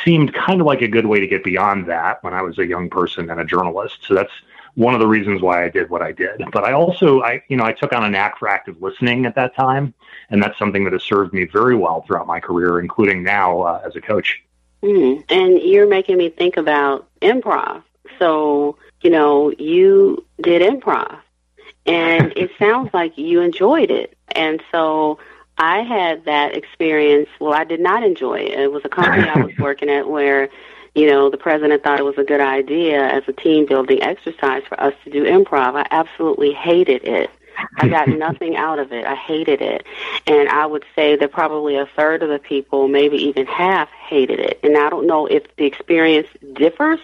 seemed 0.04 0.34
kind 0.34 0.60
of 0.60 0.66
like 0.66 0.82
a 0.82 0.88
good 0.88 1.06
way 1.06 1.20
to 1.20 1.26
get 1.26 1.44
beyond 1.44 1.86
that 1.86 2.22
when 2.22 2.34
I 2.34 2.42
was 2.42 2.58
a 2.58 2.66
young 2.66 2.90
person 2.90 3.30
and 3.30 3.40
a 3.40 3.44
journalist. 3.44 3.98
So 4.06 4.14
that's 4.14 4.32
one 4.74 4.94
of 4.94 5.00
the 5.00 5.06
reasons 5.06 5.40
why 5.42 5.64
I 5.64 5.68
did 5.68 5.90
what 5.90 6.02
I 6.02 6.12
did. 6.12 6.42
But 6.52 6.64
I 6.64 6.72
also, 6.72 7.22
I 7.22 7.42
you 7.48 7.56
know, 7.56 7.64
I 7.64 7.72
took 7.72 7.92
on 7.92 8.04
a 8.04 8.10
knack 8.10 8.38
for 8.38 8.48
active 8.48 8.80
listening 8.80 9.26
at 9.26 9.34
that 9.34 9.54
time, 9.56 9.94
and 10.30 10.42
that's 10.42 10.58
something 10.58 10.84
that 10.84 10.92
has 10.92 11.02
served 11.02 11.32
me 11.32 11.44
very 11.44 11.76
well 11.76 12.02
throughout 12.02 12.26
my 12.26 12.40
career, 12.40 12.80
including 12.80 13.22
now 13.22 13.62
uh, 13.62 13.82
as 13.84 13.96
a 13.96 14.00
coach. 14.00 14.42
Mm. 14.82 15.24
And 15.30 15.58
you're 15.60 15.88
making 15.88 16.18
me 16.18 16.28
think 16.28 16.56
about 16.56 17.08
improv. 17.22 17.82
So 18.18 18.76
you 19.00 19.10
know, 19.10 19.50
you 19.58 20.24
did 20.42 20.62
improv, 20.62 21.18
and 21.86 22.32
it 22.36 22.50
sounds 22.58 22.92
like 22.92 23.16
you 23.16 23.40
enjoyed 23.40 23.90
it, 23.90 24.16
and 24.32 24.62
so 24.70 25.18
I 25.58 25.82
had 25.82 26.24
that 26.26 26.54
experience. 26.54 27.28
Well, 27.40 27.54
I 27.54 27.64
did 27.64 27.80
not 27.80 28.02
enjoy 28.02 28.40
it. 28.40 28.58
It 28.58 28.72
was 28.72 28.84
a 28.84 28.88
company 28.88 29.28
I 29.28 29.40
was 29.40 29.56
working 29.58 29.88
at 29.88 30.08
where, 30.08 30.48
you 30.94 31.06
know, 31.06 31.30
the 31.30 31.38
president 31.38 31.82
thought 31.82 31.98
it 31.98 32.04
was 32.04 32.18
a 32.18 32.24
good 32.24 32.40
idea 32.40 33.02
as 33.02 33.22
a 33.26 33.32
team 33.32 33.66
building 33.66 34.02
exercise 34.02 34.62
for 34.68 34.78
us 34.80 34.94
to 35.04 35.10
do 35.10 35.24
improv. 35.24 35.74
I 35.74 35.86
absolutely 35.90 36.52
hated 36.52 37.04
it. 37.04 37.30
I 37.78 37.88
got 37.88 38.08
nothing 38.08 38.56
out 38.56 38.78
of 38.78 38.92
it. 38.92 39.06
I 39.06 39.14
hated 39.14 39.62
it. 39.62 39.86
And 40.26 40.48
I 40.48 40.66
would 40.66 40.84
say 40.94 41.16
that 41.16 41.32
probably 41.32 41.76
a 41.76 41.86
third 41.86 42.22
of 42.22 42.28
the 42.28 42.38
people, 42.38 42.88
maybe 42.88 43.16
even 43.16 43.46
half, 43.46 43.88
hated 43.90 44.40
it. 44.40 44.60
And 44.62 44.76
I 44.76 44.90
don't 44.90 45.06
know 45.06 45.26
if 45.26 45.44
the 45.56 45.64
experience 45.64 46.28
differs, 46.52 47.00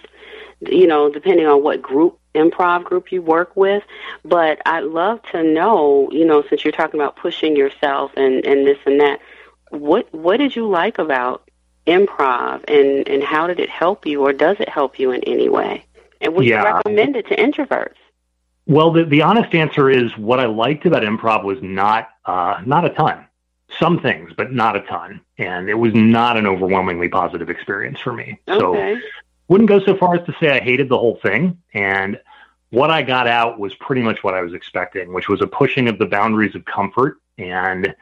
you 0.61 0.87
know, 0.87 1.11
depending 1.11 1.47
on 1.47 1.63
what 1.63 1.81
group 1.81 2.19
improv 2.35 2.85
group 2.85 3.13
you 3.13 3.23
work 3.23 3.55
with. 3.57 3.83
But 4.25 4.61
I'd 4.67 4.85
love 4.85 5.21
to 5.33 5.43
know, 5.43 6.09
you 6.13 6.25
know, 6.25 6.43
since 6.49 6.65
you're 6.65 6.73
talking 6.73 7.01
about 7.01 7.17
pushing 7.17 7.57
yourself 7.57 8.13
and, 8.17 8.45
and 8.45 8.67
this 8.67 8.79
and 8.87 9.01
that, 9.01 9.21
what 9.71 10.13
what 10.13 10.37
did 10.37 10.55
you 10.55 10.69
like 10.69 10.99
about 10.99 11.51
improv 11.87 12.65
and, 12.69 13.09
and 13.09 13.23
how 13.23 13.47
did 13.47 13.59
it 13.59 13.71
help 13.71 14.07
you 14.07 14.23
or 14.23 14.33
does 14.33 14.57
it 14.61 14.69
help 14.69 14.99
you 14.99 15.11
in 15.11 15.23
any 15.25 15.49
way? 15.49 15.85
And 16.21 16.35
would 16.35 16.47
yeah. 16.47 16.61
you 16.61 16.75
recommend 16.75 17.17
it 17.17 17.27
to 17.29 17.37
introverts? 17.37 17.95
Well, 18.67 18.93
the, 18.93 19.05
the 19.05 19.23
honest 19.23 19.55
answer 19.55 19.91
is 19.91 20.17
what 20.17 20.39
I 20.39 20.47
liked 20.47 20.87
about 20.87 21.03
improv 21.03 21.45
was 21.45 21.59
not 21.63 22.09
uh, 22.25 22.61
not 22.65 22.85
a 22.85 22.91
ton. 22.91 23.27
Some 23.81 24.01
things, 24.01 24.33
but 24.37 24.53
not 24.53 24.77
a 24.77 24.83
ton. 24.83 25.23
And 25.39 25.69
it 25.69 25.75
was 25.75 25.95
not 25.95 26.37
an 26.37 26.47
overwhelmingly 26.47 27.09
positive 27.09 27.49
experience 27.49 27.99
for 28.01 28.13
me. 28.13 28.39
Okay. 28.47 28.95
So 28.95 29.01
wouldn't 29.53 29.69
go 29.69 29.85
so 29.85 29.95
far 29.95 30.15
as 30.15 30.25
to 30.25 30.35
say 30.41 30.51
I 30.51 30.61
hated 30.61 30.89
the 30.89 30.97
whole 30.97 31.17
thing. 31.17 31.59
And 31.75 32.19
what 32.71 32.91
I 32.91 33.03
got 33.03 33.27
out 33.27 33.59
was 33.59 33.75
pretty 33.75 34.01
much 34.01 34.25
what 34.25 34.33
I 34.33 34.41
was 34.41 34.55
expecting, 34.55 35.13
which 35.13 35.29
was 35.29 35.43
a 35.43 35.47
pushing 35.47 35.89
of 35.89 35.99
the 35.99 36.07
boundaries 36.07 36.55
of 36.55 36.65
comfort. 36.65 37.19
And, 37.37 37.95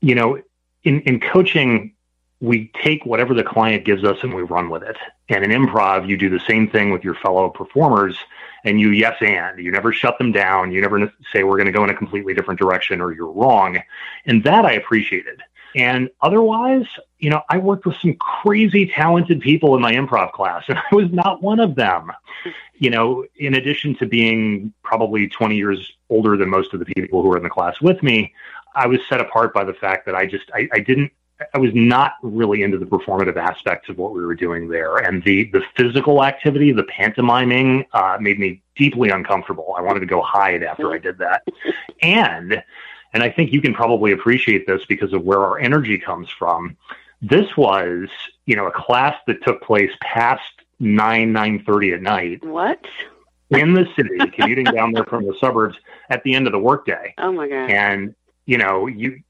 you 0.00 0.14
know, 0.14 0.40
in, 0.84 1.00
in 1.00 1.18
coaching, 1.18 1.94
we 2.40 2.70
take 2.82 3.04
whatever 3.04 3.34
the 3.34 3.42
client 3.42 3.84
gives 3.84 4.04
us 4.04 4.18
and 4.22 4.32
we 4.32 4.42
run 4.42 4.70
with 4.70 4.84
it. 4.84 4.96
And 5.28 5.44
in 5.44 5.50
improv, 5.50 6.08
you 6.08 6.16
do 6.16 6.30
the 6.30 6.40
same 6.46 6.70
thing 6.70 6.90
with 6.90 7.02
your 7.02 7.16
fellow 7.16 7.50
performers 7.50 8.16
and 8.64 8.80
you 8.80 8.90
yes 8.90 9.16
and. 9.20 9.58
You 9.58 9.72
never 9.72 9.92
shut 9.92 10.18
them 10.18 10.30
down. 10.30 10.70
You 10.70 10.80
never 10.80 11.12
say 11.32 11.42
we're 11.42 11.56
going 11.56 11.66
to 11.66 11.72
go 11.72 11.82
in 11.82 11.90
a 11.90 11.96
completely 11.96 12.32
different 12.32 12.60
direction 12.60 13.00
or 13.00 13.12
you're 13.12 13.32
wrong. 13.32 13.82
And 14.26 14.44
that 14.44 14.64
I 14.64 14.74
appreciated. 14.74 15.42
And 15.74 16.10
otherwise, 16.20 16.86
you 17.18 17.30
know, 17.30 17.42
I 17.48 17.58
worked 17.58 17.86
with 17.86 17.96
some 17.96 18.14
crazy 18.14 18.86
talented 18.86 19.40
people 19.40 19.74
in 19.74 19.82
my 19.82 19.92
improv 19.92 20.32
class, 20.32 20.64
and 20.68 20.78
I 20.78 20.94
was 20.94 21.10
not 21.12 21.42
one 21.42 21.60
of 21.60 21.74
them. 21.74 22.12
You 22.74 22.90
know, 22.90 23.24
in 23.36 23.54
addition 23.54 23.94
to 23.96 24.06
being 24.06 24.72
probably 24.82 25.28
20 25.28 25.56
years 25.56 25.92
older 26.10 26.36
than 26.36 26.50
most 26.50 26.74
of 26.74 26.80
the 26.80 26.86
people 26.86 27.22
who 27.22 27.28
were 27.28 27.36
in 27.36 27.42
the 27.42 27.50
class 27.50 27.80
with 27.80 28.02
me, 28.02 28.34
I 28.74 28.86
was 28.86 28.98
set 29.08 29.20
apart 29.20 29.54
by 29.54 29.64
the 29.64 29.74
fact 29.74 30.06
that 30.06 30.14
I 30.14 30.26
just, 30.26 30.50
I, 30.54 30.68
I 30.72 30.80
didn't, 30.80 31.12
I 31.54 31.58
was 31.58 31.70
not 31.74 32.14
really 32.22 32.62
into 32.62 32.78
the 32.78 32.86
performative 32.86 33.36
aspects 33.36 33.88
of 33.88 33.98
what 33.98 34.12
we 34.12 34.24
were 34.24 34.34
doing 34.34 34.68
there. 34.68 34.96
And 34.96 35.22
the, 35.24 35.44
the 35.52 35.62
physical 35.76 36.24
activity, 36.24 36.72
the 36.72 36.84
pantomiming, 36.84 37.84
uh, 37.92 38.16
made 38.20 38.38
me 38.38 38.62
deeply 38.76 39.10
uncomfortable. 39.10 39.74
I 39.76 39.82
wanted 39.82 40.00
to 40.00 40.06
go 40.06 40.22
hide 40.22 40.62
after 40.62 40.92
I 40.92 40.98
did 40.98 41.18
that. 41.18 41.42
And 42.00 42.62
and 43.12 43.22
I 43.22 43.30
think 43.30 43.52
you 43.52 43.60
can 43.60 43.74
probably 43.74 44.12
appreciate 44.12 44.66
this 44.66 44.84
because 44.86 45.12
of 45.12 45.22
where 45.22 45.40
our 45.40 45.58
energy 45.58 45.98
comes 45.98 46.30
from. 46.30 46.76
This 47.20 47.56
was, 47.56 48.08
you 48.46 48.56
know, 48.56 48.66
a 48.66 48.72
class 48.72 49.16
that 49.26 49.42
took 49.44 49.62
place 49.62 49.90
past 50.00 50.42
nine 50.80 51.32
nine 51.32 51.62
thirty 51.64 51.92
at 51.92 52.02
night. 52.02 52.44
What? 52.44 52.84
In 53.50 53.74
the 53.74 53.86
city, 53.96 54.18
commuting 54.34 54.64
down 54.64 54.92
there 54.92 55.04
from 55.04 55.24
the 55.26 55.34
suburbs 55.38 55.76
at 56.08 56.22
the 56.24 56.34
end 56.34 56.46
of 56.46 56.52
the 56.52 56.58
workday. 56.58 57.14
Oh 57.18 57.32
my 57.32 57.48
god! 57.48 57.70
And 57.70 58.14
you 58.46 58.58
know, 58.58 58.86
you 58.86 59.20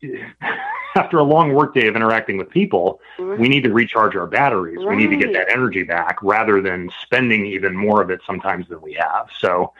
after 0.94 1.18
a 1.18 1.22
long 1.22 1.52
workday 1.52 1.86
of 1.86 1.96
interacting 1.96 2.36
with 2.36 2.50
people, 2.50 3.00
we 3.18 3.48
need 3.48 3.64
to 3.64 3.72
recharge 3.72 4.16
our 4.16 4.26
batteries. 4.26 4.78
Right. 4.78 4.96
We 4.96 4.96
need 4.96 5.10
to 5.10 5.16
get 5.16 5.32
that 5.32 5.50
energy 5.50 5.82
back 5.82 6.18
rather 6.22 6.60
than 6.60 6.90
spending 7.02 7.46
even 7.46 7.76
more 7.76 8.02
of 8.02 8.10
it 8.10 8.20
sometimes 8.26 8.68
than 8.68 8.80
we 8.80 8.92
have. 8.94 9.28
So 9.38 9.72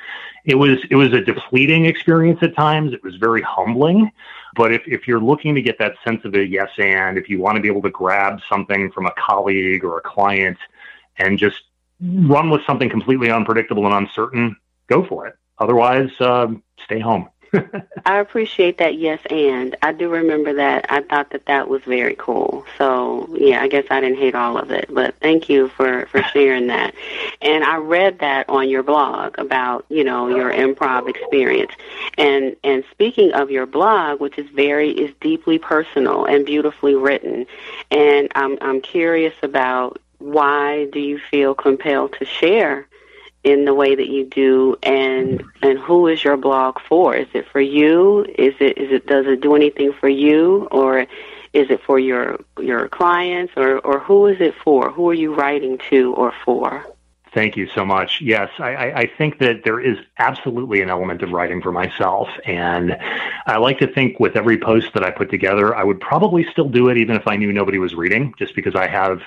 it 0.45 0.55
was 0.55 0.79
it 0.91 0.97
was 0.97 1.13
a 1.13 1.21
depleting 1.21 1.87
experience 1.87 2.43
at 2.43 2.55
times. 2.55 2.93
It 2.93 3.03
was 3.03 3.17
very 3.17 3.43
humbling. 3.43 4.11
But 4.55 4.73
if, 4.73 4.83
if 4.87 5.09
you're 5.09 5.21
looking 5.21 5.55
to 5.55 5.63
get 5.63 5.79
that 5.79 5.95
sense 6.05 6.25
of 6.25 6.35
a 6.35 6.47
yes 6.47 6.69
and, 6.79 7.17
if 7.17 7.29
you 7.29 7.41
want 7.41 7.57
to 7.57 7.63
be 7.63 7.69
able 7.69 7.83
to 7.83 7.91
grab 7.91 8.41
something 8.49 8.91
from 8.93 9.07
a 9.07 9.13
colleague 9.13 9.83
or 9.83 9.99
a 9.99 10.03
client 10.03 10.59
and 11.17 11.39
just 11.39 11.63
run 12.01 12.51
with 12.51 12.61
something 12.67 12.91
completely 12.91 13.31
unpredictable 13.31 13.87
and 13.87 13.95
uncertain, 13.95 14.57
go 14.89 15.05
for 15.07 15.27
it. 15.27 15.37
Otherwise, 15.59 16.11
uh, 16.21 16.49
stay 16.85 16.99
home. 16.99 17.29
I 18.07 18.19
appreciate 18.19 18.79
that. 18.79 18.97
Yes, 18.97 19.21
and 19.31 19.77
I 19.83 19.93
do 19.93 20.09
remember 20.09 20.55
that. 20.55 20.87
I 20.91 21.03
thought 21.03 21.31
that 21.31 21.47
that 21.47 21.69
was 21.69 21.83
very 21.83 22.15
cool. 22.19 22.65
So 22.79 23.29
yeah, 23.39 23.63
I 23.63 23.69
guess 23.69 23.85
I 23.91 24.01
didn't 24.01 24.19
hate 24.19 24.35
all 24.35 24.57
of 24.57 24.71
it, 24.71 24.87
but 24.91 25.15
thank 25.21 25.49
you 25.49 25.69
for 25.69 26.07
for 26.07 26.23
sharing 26.23 26.69
that. 26.69 26.95
And 27.41 27.65
I 27.65 27.77
read 27.77 28.21
that 28.21 28.49
on 28.49 28.69
your 28.69 28.83
blog 28.83 29.39
about 29.39 29.85
you 29.89 30.05
know 30.05 30.29
your 30.29 30.51
improv 30.51 31.09
experience. 31.09 31.73
And 32.17 32.57
and 32.65 32.85
speaking 32.91 33.33
of 33.33 33.51
your 33.51 33.67
blog, 33.67 34.21
which 34.21 34.39
is 34.39 34.49
very 34.51 34.91
is 34.91 35.15
deeply 35.21 35.59
personal 35.59 36.25
and 36.25 36.47
beautifully 36.47 36.95
written, 36.95 37.47
and 37.91 38.33
I'm 38.35 38.59
I'm 38.61 38.81
curious 38.81 39.35
about 39.43 40.01
why 40.19 40.87
do 40.93 41.01
you 41.01 41.19
feel 41.31 41.55
compelled 41.55 42.15
to 42.19 42.25
share 42.25 42.87
in 43.45 43.65
the 43.65 43.75
way 43.75 43.95
that 43.95 44.09
you 44.09 44.25
do 44.25 44.77
and 44.83 45.43
and 45.63 45.79
who 45.79 46.07
is 46.07 46.23
your 46.23 46.37
blog 46.37 46.79
for? 46.89 47.15
Is 47.15 47.29
it 47.35 47.49
for 47.49 47.61
you? 47.61 48.25
Is 48.39 48.55
it 48.61 48.79
is 48.79 48.93
it 48.93 49.07
does 49.07 49.27
it 49.27 49.41
do 49.41 49.55
anything 49.57 49.93
for 49.93 50.09
you? 50.09 50.69
Or 50.71 51.01
is 51.53 51.71
it 51.71 51.81
for 51.83 51.99
your 51.99 52.39
your 52.61 52.89
clients? 52.89 53.53
Or 53.57 53.79
or 53.81 53.99
who 53.99 54.27
is 54.27 54.41
it 54.41 54.55
for? 54.55 54.91
Who 54.91 55.09
are 55.11 55.15
you 55.15 55.35
writing 55.35 55.79
to 55.91 56.15
or 56.15 56.33
for? 56.45 56.87
Thank 57.35 57.57
you 57.57 57.67
so 57.69 57.87
much. 57.87 58.21
Yes, 58.21 58.51
I, 58.59 58.93
I, 58.93 59.07
think 59.17 59.39
that 59.39 59.65
there 59.65 59.81
is 59.81 59.97
absolutely 60.19 60.83
an 60.83 60.91
element 60.91 61.23
of 61.23 61.31
writing 61.31 61.63
for 61.63 61.73
myself. 61.73 62.29
And 62.45 62.95
I 63.47 63.57
like 63.57 63.79
to 63.79 63.87
think 63.87 64.21
with 64.21 64.37
every 64.37 64.59
post 64.59 64.93
that 64.93 65.03
I 65.03 65.11
put 65.11 65.31
together, 65.31 65.75
I 65.75 65.83
would 65.83 65.99
probably 65.99 66.45
still 66.53 66.69
do 66.69 66.91
it 66.91 66.99
even 66.99 67.17
if 67.17 67.27
I 67.27 67.37
knew 67.37 67.51
nobody 67.51 67.79
was 67.79 67.95
reading, 67.95 68.35
just 68.39 68.55
because 68.55 68.75
I 68.75 68.87
have 68.87 69.23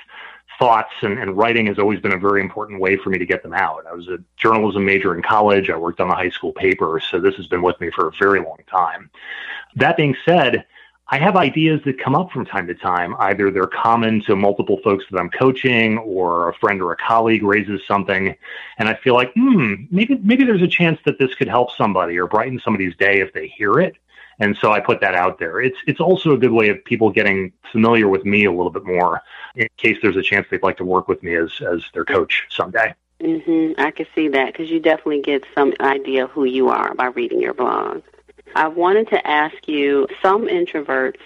thoughts 0.60 0.92
and, 1.02 1.20
and, 1.20 1.36
writing 1.38 1.66
has 1.68 1.80
always 1.80 2.00
been 2.00 2.14
a 2.14 2.18
very 2.18 2.42
important 2.42 2.80
way 2.80 2.96
for 2.98 3.10
me 3.10 3.18
to 3.18 3.26
get 3.26 3.44
them 3.44 3.54
out. 3.54 3.86
I 3.90 3.94
was 3.94 4.08
a 4.08 4.18
journalism 4.38 4.86
major 4.86 5.16
in 5.16 5.22
college. 5.22 5.70
I 5.70 5.78
worked 5.78 6.00
on 6.00 6.08
the 6.08 6.16
high 6.16 6.30
school 6.30 6.54
paper. 6.54 7.00
So 7.00 7.20
this 7.20 7.36
has 7.36 7.48
been 7.48 7.62
with 7.62 7.80
me 7.82 7.92
for 7.92 8.08
a 8.08 8.12
very 8.20 8.40
long 8.40 8.58
time. 8.70 9.10
That 9.76 9.98
being 9.98 10.16
said, 10.26 10.66
I 11.08 11.20
have 11.20 11.36
ideas 11.36 11.82
that 11.86 12.00
come 12.00 12.16
up 12.16 12.32
from 12.32 12.46
time 12.46 12.66
to 12.68 12.74
time. 12.74 13.16
Either 13.20 13.52
they're 13.52 13.68
common 13.68 14.22
to 14.22 14.36
multiple 14.36 14.80
folks 14.84 15.06
that 15.12 15.20
I'm 15.20 15.30
coaching 15.30 16.00
or 16.00 16.50
a 16.50 16.54
friend 16.56 16.82
or 16.82 16.94
a 16.94 16.98
colleague 16.98 17.44
raises 17.44 17.82
something. 17.88 18.36
And 18.80 18.90
I 18.90 18.96
feel 18.96 19.14
like, 19.14 19.32
hmm, 19.36 19.76
maybe, 19.92 20.20
maybe 20.24 20.46
there's 20.46 20.64
a 20.64 20.68
chance 20.68 21.00
that 21.06 21.20
this 21.20 21.36
could 21.36 21.48
help 21.48 21.72
somebody 21.72 22.18
or 22.18 22.26
brighten 22.26 22.60
somebody's 22.60 22.96
day 22.96 23.20
if 23.20 23.34
they 23.34 23.48
hear 23.48 23.80
it. 23.80 23.96
And 24.40 24.58
so 24.58 24.72
I 24.72 24.80
put 24.80 25.02
that 25.02 25.16
out 25.16 25.40
there. 25.40 25.62
It's 25.62 25.78
it's 25.88 26.00
also 26.00 26.34
a 26.34 26.38
good 26.38 26.52
way 26.52 26.70
of 26.70 26.84
people 26.86 27.10
getting 27.10 27.54
familiar 27.72 28.08
with 28.08 28.26
me 28.26 28.46
a 28.46 28.52
little 28.52 28.72
bit 28.72 28.86
more 28.86 29.22
in 29.56 29.68
case 29.78 29.98
there's 30.02 30.18
a 30.18 30.22
chance 30.22 30.48
they'd 30.50 30.64
like 30.64 30.78
to 30.78 30.86
work 30.86 31.08
with 31.08 31.24
me 31.24 31.36
as 31.36 31.52
as 31.62 31.84
their 31.94 32.06
coach 32.06 32.46
someday. 32.50 32.94
Mhm. 33.22 33.76
I 33.78 33.92
can 33.92 34.08
see 34.14 34.28
that 34.30 34.54
cuz 34.54 34.70
you 34.70 34.80
definitely 34.80 35.22
get 35.22 35.46
some 35.56 35.74
idea 35.80 36.26
of 36.26 36.32
who 36.32 36.44
you 36.44 36.68
are 36.70 36.94
by 36.96 37.08
reading 37.08 37.42
your 37.42 37.54
blog. 37.54 38.02
I 38.56 38.68
wanted 38.70 39.10
to 39.10 39.28
ask 39.28 39.68
you 39.68 40.08
some 40.22 40.48
introverts, 40.48 41.20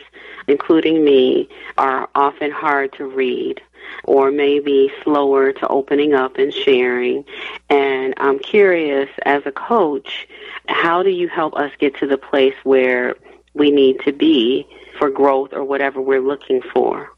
including 0.49 1.03
me, 1.03 1.49
are 1.77 2.09
often 2.15 2.51
hard 2.51 2.93
to 2.93 3.05
read 3.05 3.61
or 4.03 4.31
maybe 4.31 4.91
slower 5.03 5.51
to 5.51 5.67
opening 5.67 6.13
up 6.13 6.37
and 6.37 6.53
sharing. 6.53 7.25
And 7.69 8.13
I'm 8.17 8.39
curious, 8.39 9.09
as 9.25 9.43
a 9.45 9.51
coach, 9.51 10.27
how 10.67 11.03
do 11.03 11.09
you 11.09 11.27
help 11.27 11.55
us 11.55 11.71
get 11.79 11.97
to 11.97 12.07
the 12.07 12.17
place 12.17 12.55
where 12.63 13.15
we 13.53 13.71
need 13.71 13.99
to 14.01 14.11
be 14.11 14.67
for 14.97 15.09
growth 15.09 15.53
or 15.53 15.63
whatever 15.63 16.01
we're 16.01 16.21
looking 16.21 16.61
for? 16.61 17.09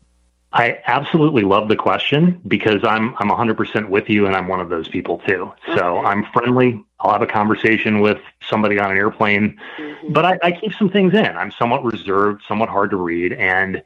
I 0.54 0.80
absolutely 0.86 1.44
love 1.44 1.70
the 1.70 1.78
question 1.78 2.42
because 2.48 2.84
I'm 2.84 3.16
I'm 3.20 3.30
100% 3.30 3.88
with 3.88 4.10
you 4.10 4.26
and 4.26 4.36
I'm 4.36 4.48
one 4.48 4.60
of 4.60 4.70
those 4.70 4.88
people 4.88 5.20
too. 5.20 5.52
So 5.76 6.00
I'm 6.00 6.26
friendly. 6.34 6.84
I'll 7.00 7.14
have 7.14 7.22
a 7.22 7.28
conversation 7.28 8.02
with 8.02 8.20
somebody 8.48 8.78
on 8.78 8.92
an 8.92 8.98
airplane, 8.98 9.58
mm-hmm. 9.78 10.14
but 10.14 10.26
I, 10.26 10.40
I 10.44 10.52
keep 10.52 10.74
some 10.74 10.90
things 10.90 11.14
in. 11.14 11.26
I'm 11.26 11.52
somewhat 11.52 11.84
reserved, 11.84 12.44
somewhat 12.48 12.70
hard 12.70 12.90
to 12.92 12.98
read, 12.98 13.34
and 13.34 13.82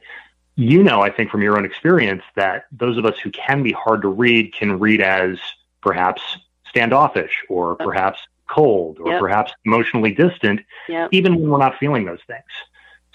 you 0.56 0.82
know, 0.82 1.02
I 1.02 1.10
think 1.10 1.30
from 1.30 1.42
your 1.42 1.56
own 1.56 1.64
experience 1.64 2.22
that 2.34 2.64
those 2.72 2.98
of 2.98 3.04
us 3.04 3.18
who 3.18 3.30
can 3.30 3.62
be 3.62 3.72
hard 3.72 4.02
to 4.02 4.08
read 4.08 4.54
can 4.54 4.78
read 4.78 5.00
as 5.00 5.38
perhaps 5.82 6.22
standoffish 6.68 7.44
or 7.48 7.76
perhaps 7.76 8.18
cold 8.48 8.98
or 9.00 9.12
yep. 9.12 9.20
perhaps 9.20 9.52
emotionally 9.64 10.12
distant, 10.12 10.60
yep. 10.88 11.08
even 11.12 11.36
when 11.36 11.48
we're 11.50 11.58
not 11.58 11.78
feeling 11.78 12.04
those 12.04 12.22
things. 12.26 12.44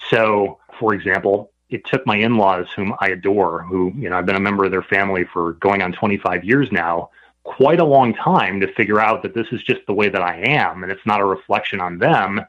So, 0.08 0.58
for 0.78 0.94
example, 0.94 1.51
it 1.72 1.84
took 1.86 2.06
my 2.06 2.16
in-laws, 2.16 2.66
whom 2.76 2.94
I 3.00 3.08
adore, 3.08 3.62
who 3.62 3.92
you 3.96 4.08
know 4.10 4.18
I've 4.18 4.26
been 4.26 4.36
a 4.36 4.40
member 4.40 4.64
of 4.64 4.70
their 4.70 4.82
family 4.82 5.24
for 5.24 5.54
going 5.54 5.82
on 5.82 5.92
25 5.92 6.44
years 6.44 6.70
now, 6.70 7.10
quite 7.44 7.80
a 7.80 7.84
long 7.84 8.14
time 8.14 8.60
to 8.60 8.72
figure 8.74 9.00
out 9.00 9.22
that 9.22 9.34
this 9.34 9.46
is 9.52 9.62
just 9.62 9.80
the 9.86 9.94
way 9.94 10.08
that 10.08 10.22
I 10.22 10.36
am, 10.36 10.82
and 10.82 10.92
it's 10.92 11.04
not 11.06 11.20
a 11.20 11.24
reflection 11.24 11.80
on 11.80 11.98
them, 11.98 12.40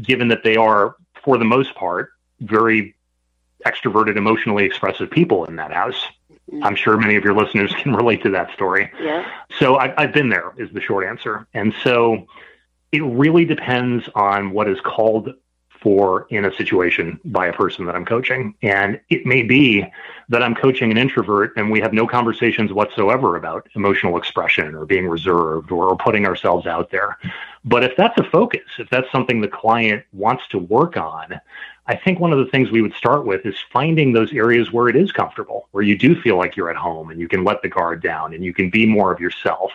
given 0.00 0.28
that 0.28 0.42
they 0.42 0.56
are, 0.56 0.96
for 1.22 1.38
the 1.38 1.44
most 1.44 1.74
part, 1.74 2.12
very 2.40 2.94
extroverted, 3.66 4.16
emotionally 4.16 4.64
expressive 4.64 5.10
people 5.10 5.44
in 5.44 5.56
that 5.56 5.72
house. 5.72 6.06
Mm-hmm. 6.50 6.64
I'm 6.64 6.74
sure 6.74 6.96
many 6.96 7.16
of 7.16 7.24
your 7.24 7.34
listeners 7.34 7.72
can 7.78 7.94
relate 7.94 8.22
to 8.22 8.30
that 8.30 8.52
story. 8.52 8.90
Yeah. 9.00 9.30
So 9.58 9.76
I, 9.76 9.94
I've 10.00 10.12
been 10.12 10.28
there, 10.28 10.52
is 10.56 10.70
the 10.72 10.80
short 10.80 11.06
answer. 11.06 11.46
And 11.54 11.72
so 11.84 12.26
it 12.90 13.02
really 13.02 13.44
depends 13.44 14.08
on 14.14 14.50
what 14.50 14.68
is 14.68 14.80
called 14.80 15.34
for 15.82 16.26
in 16.30 16.44
a 16.44 16.54
situation 16.54 17.18
by 17.24 17.46
a 17.46 17.52
person 17.52 17.84
that 17.86 17.96
I'm 17.96 18.04
coaching. 18.04 18.54
And 18.62 19.00
it 19.10 19.26
may 19.26 19.42
be 19.42 19.84
that 20.28 20.42
I'm 20.42 20.54
coaching 20.54 20.90
an 20.90 20.96
introvert 20.96 21.52
and 21.56 21.70
we 21.70 21.80
have 21.80 21.92
no 21.92 22.06
conversations 22.06 22.72
whatsoever 22.72 23.36
about 23.36 23.68
emotional 23.74 24.16
expression 24.16 24.74
or 24.74 24.86
being 24.86 25.08
reserved 25.08 25.70
or, 25.70 25.92
putting 26.02 26.26
ourselves 26.26 26.66
out 26.66 26.90
there. 26.90 27.18
But 27.64 27.84
if 27.84 27.96
that's 27.96 28.18
a 28.18 28.24
focus, 28.24 28.62
if 28.78 28.88
that's 28.90 29.10
something 29.12 29.40
the 29.40 29.46
client 29.46 30.04
wants 30.12 30.48
to 30.48 30.58
work 30.58 30.96
on, 30.96 31.38
I 31.86 31.96
think 31.96 32.18
one 32.18 32.32
of 32.32 32.38
the 32.38 32.46
things 32.46 32.70
we 32.70 32.80
would 32.80 32.94
start 32.94 33.26
with 33.26 33.44
is 33.44 33.54
finding 33.72 34.12
those 34.12 34.32
areas 34.32 34.72
where 34.72 34.88
it 34.88 34.96
is 34.96 35.12
comfortable, 35.12 35.68
where 35.72 35.82
you 35.82 35.98
do 35.98 36.20
feel 36.20 36.38
like 36.38 36.56
you're 36.56 36.70
at 36.70 36.76
home 36.76 37.10
and 37.10 37.20
you 37.20 37.28
can 37.28 37.44
let 37.44 37.60
the 37.62 37.68
guard 37.68 38.02
down 38.02 38.34
and 38.34 38.44
you 38.44 38.54
can 38.54 38.70
be 38.70 38.86
more 38.86 39.12
of 39.12 39.20
yourself. 39.20 39.70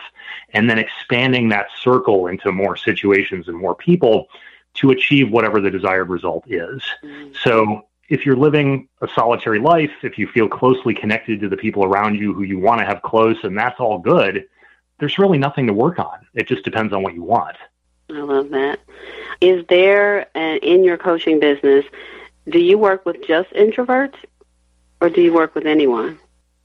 And 0.52 0.68
then 0.68 0.78
expanding 0.78 1.48
that 1.50 1.68
circle 1.82 2.26
into 2.26 2.50
more 2.50 2.76
situations 2.76 3.48
and 3.48 3.56
more 3.56 3.74
people 3.74 4.28
to 4.78 4.90
achieve 4.90 5.30
whatever 5.30 5.60
the 5.60 5.70
desired 5.70 6.08
result 6.08 6.44
is. 6.46 6.82
Mm-hmm. 7.04 7.32
So 7.42 7.86
if 8.08 8.24
you're 8.24 8.36
living 8.36 8.88
a 9.00 9.08
solitary 9.14 9.58
life, 9.58 9.90
if 10.02 10.18
you 10.18 10.26
feel 10.26 10.48
closely 10.48 10.94
connected 10.94 11.40
to 11.40 11.48
the 11.48 11.56
people 11.56 11.84
around 11.84 12.16
you 12.16 12.32
who 12.32 12.42
you 12.42 12.58
want 12.58 12.80
to 12.80 12.86
have 12.86 13.02
close 13.02 13.36
and 13.42 13.56
that's 13.56 13.78
all 13.78 13.98
good, 13.98 14.46
there's 14.98 15.18
really 15.18 15.38
nothing 15.38 15.66
to 15.66 15.72
work 15.72 15.98
on. 15.98 16.26
It 16.34 16.48
just 16.48 16.64
depends 16.64 16.92
on 16.92 17.02
what 17.02 17.14
you 17.14 17.22
want. 17.22 17.56
I 18.10 18.20
love 18.20 18.48
that. 18.50 18.80
Is 19.40 19.64
there, 19.68 20.26
uh, 20.34 20.56
in 20.56 20.82
your 20.82 20.96
coaching 20.96 21.38
business, 21.38 21.84
do 22.48 22.58
you 22.58 22.78
work 22.78 23.04
with 23.04 23.16
just 23.26 23.50
introverts 23.50 24.16
or 25.00 25.10
do 25.10 25.20
you 25.20 25.32
work 25.32 25.54
with 25.54 25.66
anyone? 25.66 26.18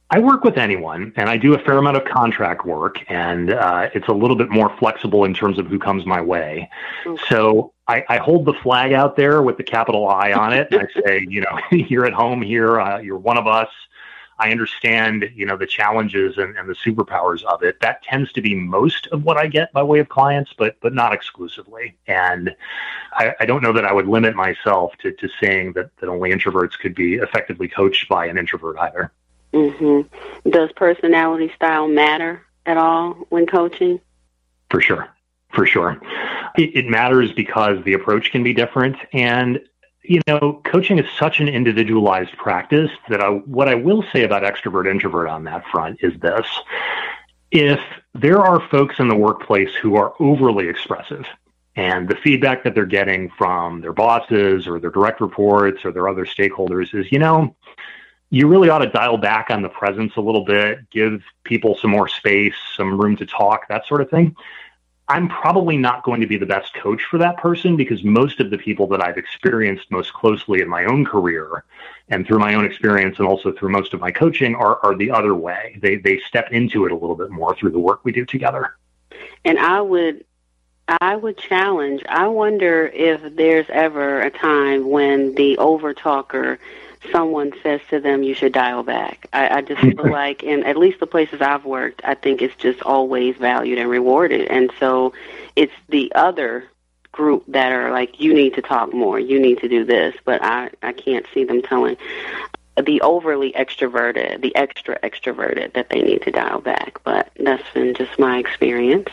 I 0.09 0.19
work 0.19 0.43
with 0.43 0.57
anyone, 0.57 1.11
and 1.15 1.27
I 1.27 1.37
do 1.37 1.55
a 1.55 1.59
fair 1.59 1.77
amount 1.77 1.97
of 1.97 2.05
contract 2.05 2.65
work, 2.65 2.97
and 3.09 3.51
uh, 3.51 3.89
it's 3.95 4.07
a 4.07 4.13
little 4.13 4.35
bit 4.35 4.49
more 4.51 4.75
flexible 4.77 5.25
in 5.25 5.33
terms 5.33 5.57
of 5.57 5.65
who 5.65 5.79
comes 5.79 6.05
my 6.05 6.21
way. 6.21 6.69
Okay. 7.05 7.23
So 7.29 7.72
I, 7.87 8.03
I, 8.07 8.17
hold 8.17 8.45
the 8.45 8.53
flag 8.53 8.93
out 8.93 9.15
there 9.15 9.41
with 9.41 9.57
the 9.57 9.63
capital 9.63 10.07
I 10.07 10.31
on 10.33 10.53
it. 10.53 10.69
I 10.71 10.87
say, 11.05 11.25
you 11.29 11.41
know, 11.41 11.59
you're 11.71 12.05
at 12.05 12.13
home 12.13 12.41
here. 12.41 12.79
Uh, 12.79 12.99
you're 12.99 13.17
one 13.17 13.37
of 13.37 13.47
us. 13.47 13.69
I 14.39 14.51
understand, 14.51 15.29
you 15.35 15.45
know, 15.45 15.55
the 15.55 15.67
challenges 15.67 16.37
and, 16.37 16.57
and 16.57 16.67
the 16.67 16.73
superpowers 16.73 17.43
of 17.43 17.61
it. 17.63 17.79
That 17.81 18.03
tends 18.03 18.31
to 18.33 18.41
be 18.41 18.55
most 18.55 19.07
of 19.07 19.23
what 19.23 19.37
I 19.37 19.47
get 19.47 19.71
by 19.73 19.83
way 19.83 19.99
of 19.99 20.09
clients, 20.09 20.53
but 20.57 20.75
but 20.81 20.93
not 20.93 21.13
exclusively. 21.13 21.95
And 22.07 22.55
I, 23.13 23.35
I 23.39 23.45
don't 23.45 23.61
know 23.61 23.73
that 23.73 23.85
I 23.85 23.93
would 23.93 24.07
limit 24.07 24.35
myself 24.35 24.93
to, 25.01 25.11
to 25.11 25.29
saying 25.41 25.73
that, 25.73 25.95
that 25.97 26.09
only 26.09 26.31
introverts 26.31 26.77
could 26.79 26.95
be 26.95 27.15
effectively 27.15 27.67
coached 27.67 28.09
by 28.09 28.25
an 28.25 28.37
introvert 28.37 28.77
either. 28.79 29.11
Mm-hmm. 29.53 30.49
Does 30.49 30.71
personality 30.75 31.51
style 31.55 31.87
matter 31.87 32.41
at 32.65 32.77
all 32.77 33.13
when 33.29 33.45
coaching? 33.45 33.99
For 34.71 34.81
sure. 34.81 35.09
For 35.53 35.65
sure. 35.65 36.01
It, 36.57 36.75
it 36.75 36.85
matters 36.87 37.31
because 37.31 37.83
the 37.83 37.93
approach 37.93 38.31
can 38.31 38.43
be 38.43 38.53
different. 38.53 38.97
And 39.13 39.59
you 40.05 40.19
know, 40.27 40.61
coaching 40.65 40.99
is 40.99 41.05
such 41.17 41.39
an 41.39 41.47
individualized 41.47 42.35
practice 42.35 42.91
that 43.07 43.21
I, 43.21 43.29
what 43.29 43.69
I 43.69 43.75
will 43.75 44.03
say 44.11 44.23
about 44.23 44.43
extrovert 44.43 44.85
introvert 44.89 45.29
on 45.29 45.45
that 45.45 45.63
front 45.71 45.99
is 46.01 46.19
this. 46.19 46.45
If 47.51 47.79
there 48.13 48.41
are 48.41 48.59
folks 48.67 48.99
in 48.99 49.07
the 49.07 49.15
workplace 49.15 49.73
who 49.81 49.95
are 49.95 50.13
overly 50.19 50.67
expressive 50.67 51.25
And 51.75 52.07
the 52.07 52.15
feedback 52.15 52.63
that 52.63 52.75
they're 52.75 52.85
getting 52.85 53.31
from 53.37 53.81
their 53.81 53.93
bosses 53.93 54.67
or 54.67 54.79
their 54.79 54.91
direct 54.91 55.21
reports 55.21 55.83
or 55.83 55.91
their 55.91 56.07
other 56.07 56.25
stakeholders 56.25 56.93
is, 56.93 57.11
you 57.11 57.17
know, 57.17 57.55
you 58.29 58.47
really 58.47 58.69
ought 58.69 58.79
to 58.79 58.89
dial 58.89 59.17
back 59.17 59.49
on 59.49 59.61
the 59.61 59.69
presence 59.69 60.13
a 60.15 60.21
little 60.21 60.45
bit, 60.45 60.89
give 60.91 61.23
people 61.43 61.77
some 61.77 61.91
more 61.91 62.07
space, 62.07 62.55
some 62.75 62.99
room 62.99 63.15
to 63.17 63.25
talk, 63.25 63.67
that 63.69 63.87
sort 63.87 64.01
of 64.01 64.09
thing. 64.09 64.35
I'm 65.07 65.27
probably 65.27 65.77
not 65.77 66.03
going 66.03 66.21
to 66.21 66.27
be 66.27 66.37
the 66.37 66.45
best 66.45 66.73
coach 66.75 67.03
for 67.03 67.17
that 67.17 67.37
person 67.37 67.75
because 67.75 68.03
most 68.03 68.39
of 68.39 68.49
the 68.49 68.57
people 68.57 68.87
that 68.87 69.01
I've 69.01 69.17
experienced 69.17 69.91
most 69.91 70.13
closely 70.13 70.61
in 70.61 70.69
my 70.69 70.85
own 70.85 71.03
career 71.03 71.65
and 72.09 72.25
through 72.25 72.39
my 72.39 72.53
own 72.53 72.65
experience 72.65 73.19
and 73.19 73.27
also 73.27 73.51
through 73.51 73.69
most 73.69 73.93
of 73.93 73.99
my 73.99 74.11
coaching 74.11 74.55
are, 74.55 74.79
are 74.83 74.95
the 74.95 75.11
other 75.11 75.35
way. 75.35 75.77
They, 75.81 75.97
they 75.97 76.19
step 76.19 76.51
into 76.51 76.85
it 76.85 76.91
a 76.91 76.95
little 76.95 77.15
bit 77.15 77.31
more 77.31 77.53
through 77.55 77.71
the 77.71 77.79
work 77.79 78.05
we 78.05 78.13
do 78.13 78.25
together. 78.25 78.77
And 79.43 79.59
I 79.59 79.81
would 79.81 80.23
I 80.87 81.15
would 81.15 81.37
challenge. 81.37 82.03
I 82.09 82.27
wonder 82.27 82.87
if 82.87 83.35
there's 83.35 83.65
ever 83.69 84.19
a 84.21 84.29
time 84.29 84.89
when 84.89 85.33
the 85.35 85.57
over 85.57 85.93
talker, 85.93 86.59
someone 87.11 87.51
says 87.61 87.81
to 87.89 87.99
them, 87.99 88.23
"You 88.23 88.33
should 88.33 88.53
dial 88.53 88.83
back." 88.83 89.27
I, 89.33 89.57
I 89.57 89.61
just 89.61 89.81
feel 89.81 90.09
like, 90.09 90.43
in 90.43 90.63
at 90.63 90.77
least 90.77 90.99
the 90.99 91.07
places 91.07 91.41
I've 91.41 91.65
worked, 91.65 92.01
I 92.03 92.15
think 92.15 92.41
it's 92.41 92.55
just 92.55 92.81
always 92.83 93.35
valued 93.37 93.77
and 93.77 93.89
rewarded, 93.89 94.47
and 94.47 94.71
so 94.79 95.13
it's 95.55 95.73
the 95.89 96.11
other 96.15 96.65
group 97.11 97.43
that 97.47 97.71
are 97.71 97.91
like, 97.91 98.19
"You 98.19 98.33
need 98.33 98.55
to 98.55 98.61
talk 98.61 98.93
more. 98.93 99.19
You 99.19 99.39
need 99.39 99.59
to 99.59 99.67
do 99.67 99.83
this," 99.85 100.15
but 100.25 100.43
I 100.43 100.69
I 100.81 100.93
can't 100.93 101.25
see 101.33 101.43
them 101.43 101.61
telling 101.61 101.97
the 102.81 103.01
overly 103.01 103.51
extroverted, 103.53 104.41
the 104.41 104.55
extra 104.55 104.99
extroverted, 105.01 105.73
that 105.73 105.89
they 105.89 106.01
need 106.01 106.23
to 106.23 106.31
dial 106.31 106.59
back. 106.59 106.99
But 107.03 107.29
that's 107.39 107.69
been 107.73 107.93
just 107.93 108.17
my 108.17 108.37
experience. 108.39 109.09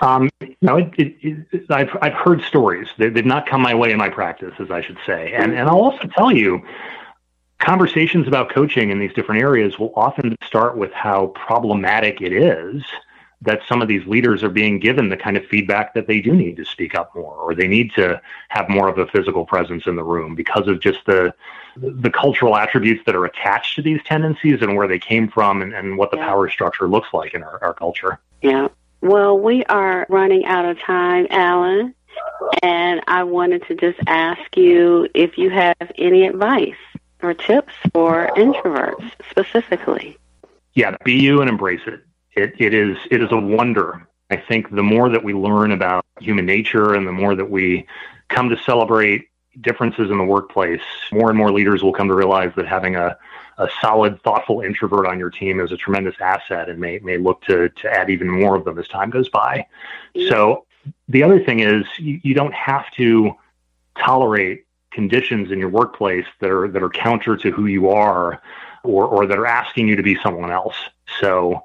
Um, 0.00 0.30
no, 0.60 0.76
it, 0.76 0.92
it, 0.98 1.46
it, 1.52 1.70
I've 1.70 1.96
I've 2.02 2.12
heard 2.14 2.42
stories. 2.42 2.88
They, 2.98 3.10
have 3.10 3.24
not 3.24 3.46
come 3.46 3.62
my 3.62 3.74
way 3.74 3.92
in 3.92 3.98
my 3.98 4.08
practice, 4.08 4.54
as 4.58 4.70
I 4.70 4.80
should 4.80 4.98
say. 5.06 5.32
And 5.32 5.52
and 5.52 5.68
I'll 5.68 5.80
also 5.80 6.08
tell 6.08 6.32
you, 6.32 6.62
conversations 7.64 8.28
about 8.28 8.50
coaching 8.50 8.90
in 8.90 8.98
these 8.98 9.12
different 9.14 9.40
areas 9.40 9.78
will 9.78 9.92
often 9.96 10.36
start 10.44 10.76
with 10.76 10.92
how 10.92 11.28
problematic 11.28 12.20
it 12.20 12.32
is 12.32 12.82
that 13.42 13.60
some 13.68 13.82
of 13.82 13.88
these 13.88 14.06
leaders 14.06 14.42
are 14.42 14.48
being 14.48 14.78
given 14.78 15.08
the 15.08 15.16
kind 15.16 15.36
of 15.36 15.44
feedback 15.46 15.92
that 15.94 16.06
they 16.06 16.20
do 16.20 16.32
need 16.32 16.56
to 16.56 16.64
speak 16.64 16.94
up 16.94 17.14
more, 17.14 17.36
or 17.36 17.54
they 17.54 17.66
need 17.66 17.92
to 17.92 18.20
have 18.48 18.68
more 18.68 18.88
of 18.88 18.98
a 18.98 19.06
physical 19.08 19.44
presence 19.44 19.86
in 19.86 19.96
the 19.96 20.02
room 20.02 20.34
because 20.34 20.66
of 20.66 20.80
just 20.80 21.00
the 21.06 21.32
the 21.76 22.10
cultural 22.10 22.56
attributes 22.56 23.02
that 23.04 23.16
are 23.16 23.24
attached 23.24 23.74
to 23.74 23.82
these 23.82 24.00
tendencies 24.04 24.62
and 24.62 24.76
where 24.76 24.86
they 24.86 24.98
came 24.98 25.28
from 25.28 25.60
and, 25.60 25.74
and 25.74 25.98
what 25.98 26.12
the 26.12 26.16
yeah. 26.16 26.26
power 26.26 26.48
structure 26.48 26.88
looks 26.88 27.08
like 27.12 27.34
in 27.34 27.42
our, 27.42 27.58
our 27.62 27.74
culture. 27.74 28.20
Yeah. 28.42 28.68
Well, 29.00 29.36
we 29.38 29.64
are 29.64 30.06
running 30.08 30.44
out 30.46 30.64
of 30.64 30.78
time, 30.78 31.26
Alan, 31.30 31.92
and 32.62 33.02
I 33.08 33.24
wanted 33.24 33.66
to 33.66 33.74
just 33.74 33.98
ask 34.06 34.56
you 34.56 35.08
if 35.14 35.36
you 35.36 35.50
have 35.50 35.76
any 35.98 36.26
advice 36.28 36.76
or 37.22 37.34
tips 37.34 37.72
for 37.92 38.30
introverts 38.36 39.10
specifically. 39.30 40.16
Yeah, 40.74 40.96
be 41.04 41.14
you 41.14 41.40
and 41.40 41.48
embrace 41.48 41.82
it. 41.86 42.04
It 42.36 42.54
it 42.58 42.74
is 42.74 42.96
it 43.10 43.22
is 43.22 43.30
a 43.30 43.38
wonder. 43.38 44.06
I 44.30 44.36
think 44.36 44.70
the 44.70 44.82
more 44.82 45.08
that 45.10 45.22
we 45.22 45.34
learn 45.34 45.72
about 45.72 46.04
human 46.20 46.46
nature 46.46 46.94
and 46.94 47.06
the 47.06 47.12
more 47.12 47.34
that 47.34 47.50
we 47.50 47.86
come 48.28 48.48
to 48.48 48.56
celebrate 48.56 49.28
differences 49.60 50.10
in 50.10 50.18
the 50.18 50.24
workplace, 50.24 50.80
more 51.12 51.28
and 51.28 51.38
more 51.38 51.52
leaders 51.52 51.82
will 51.82 51.92
come 51.92 52.08
to 52.08 52.14
realize 52.14 52.52
that 52.56 52.66
having 52.66 52.96
a 52.96 53.16
a 53.58 53.68
solid, 53.80 54.20
thoughtful 54.22 54.60
introvert 54.60 55.06
on 55.06 55.18
your 55.18 55.30
team 55.30 55.60
is 55.60 55.70
a 55.72 55.76
tremendous 55.76 56.16
asset 56.20 56.68
and 56.68 56.78
may, 56.78 56.98
may 56.98 57.18
look 57.18 57.40
to, 57.42 57.68
to 57.68 57.88
add 57.90 58.10
even 58.10 58.28
more 58.28 58.56
of 58.56 58.64
them 58.64 58.78
as 58.78 58.88
time 58.88 59.10
goes 59.10 59.28
by. 59.28 59.66
Yeah. 60.14 60.28
So 60.28 60.66
the 61.08 61.22
other 61.22 61.42
thing 61.42 61.60
is 61.60 61.84
you, 61.98 62.20
you 62.22 62.34
don't 62.34 62.54
have 62.54 62.90
to 62.92 63.32
tolerate 63.96 64.63
conditions 64.94 65.50
in 65.50 65.58
your 65.58 65.68
workplace 65.68 66.26
that 66.40 66.50
are, 66.50 66.68
that 66.68 66.82
are 66.82 66.88
counter 66.88 67.36
to 67.36 67.50
who 67.50 67.66
you 67.66 67.90
are 67.90 68.40
or, 68.82 69.06
or 69.06 69.26
that 69.26 69.38
are 69.38 69.46
asking 69.46 69.88
you 69.88 69.96
to 69.96 70.02
be 70.02 70.16
someone 70.22 70.50
else. 70.50 70.76
So 71.20 71.62